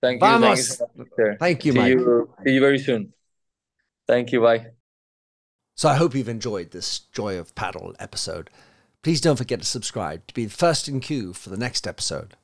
Thank 0.00 0.22
you. 0.22 0.28
Vamos. 0.28 0.76
Thank 0.76 0.90
you, 0.96 1.06
so 1.16 1.36
Thank 1.38 1.64
you, 1.64 1.72
see 1.72 1.78
Mike. 1.78 1.92
You, 1.92 2.30
see 2.44 2.52
you 2.52 2.60
very 2.60 2.78
soon. 2.78 3.12
Thank 4.06 4.32
you. 4.32 4.40
Bye. 4.40 4.68
So 5.76 5.88
I 5.88 5.94
hope 5.94 6.14
you've 6.14 6.28
enjoyed 6.28 6.70
this 6.70 6.98
Joy 6.98 7.38
of 7.38 7.54
Padel 7.54 7.94
episode. 7.98 8.50
Please 9.02 9.20
don't 9.20 9.36
forget 9.36 9.60
to 9.60 9.66
subscribe 9.66 10.26
to 10.26 10.34
be 10.34 10.44
the 10.44 10.50
first 10.50 10.88
in 10.88 11.00
queue 11.00 11.32
for 11.32 11.50
the 11.50 11.56
next 11.56 11.86
episode. 11.86 12.36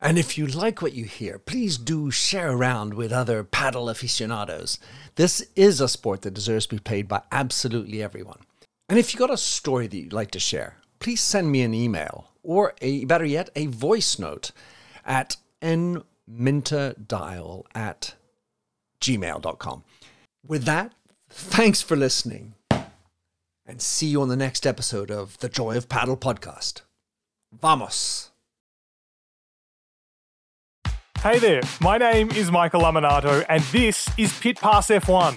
And 0.00 0.18
if 0.18 0.38
you 0.38 0.46
like 0.46 0.80
what 0.80 0.94
you 0.94 1.04
hear, 1.04 1.38
please 1.38 1.76
do 1.76 2.10
share 2.10 2.52
around 2.52 2.94
with 2.94 3.12
other 3.12 3.44
padel 3.44 3.90
aficionados. 3.90 4.78
This 5.16 5.46
is 5.54 5.80
a 5.80 5.88
sport 5.88 6.22
that 6.22 6.32
deserves 6.32 6.66
to 6.66 6.76
be 6.76 6.80
played 6.80 7.06
by 7.06 7.22
absolutely 7.30 8.02
everyone. 8.02 8.40
And 8.88 8.98
if 8.98 9.12
you've 9.12 9.20
got 9.20 9.30
a 9.30 9.36
story 9.36 9.86
that 9.86 9.96
you'd 9.96 10.12
like 10.12 10.30
to 10.32 10.40
share, 10.40 10.78
please 11.00 11.20
send 11.20 11.52
me 11.52 11.62
an 11.62 11.74
email 11.74 12.30
or 12.42 12.74
a 12.80 13.04
better 13.04 13.26
yet, 13.26 13.50
a 13.54 13.66
voice 13.66 14.18
note 14.18 14.52
at 15.04 15.36
nminterdial 16.30 17.64
at 17.74 18.14
gmail.com. 19.00 19.84
With 20.46 20.64
that, 20.64 20.92
thanks 21.28 21.82
for 21.82 21.96
listening 21.96 22.54
and 23.66 23.80
see 23.80 24.08
you 24.08 24.20
on 24.20 24.28
the 24.28 24.36
next 24.36 24.66
episode 24.66 25.10
of 25.10 25.38
the 25.38 25.48
Joy 25.48 25.76
of 25.76 25.88
Padel 25.88 26.18
podcast. 26.18 26.82
Vamos! 27.52 28.30
Hey 31.22 31.38
there, 31.38 31.60
my 31.82 31.98
name 31.98 32.30
is 32.30 32.50
Michael 32.50 32.80
Lamonato, 32.80 33.44
and 33.48 33.62
this 33.64 34.08
is 34.16 34.32
Pit 34.40 34.58
Pass 34.58 34.88
F1, 34.88 35.36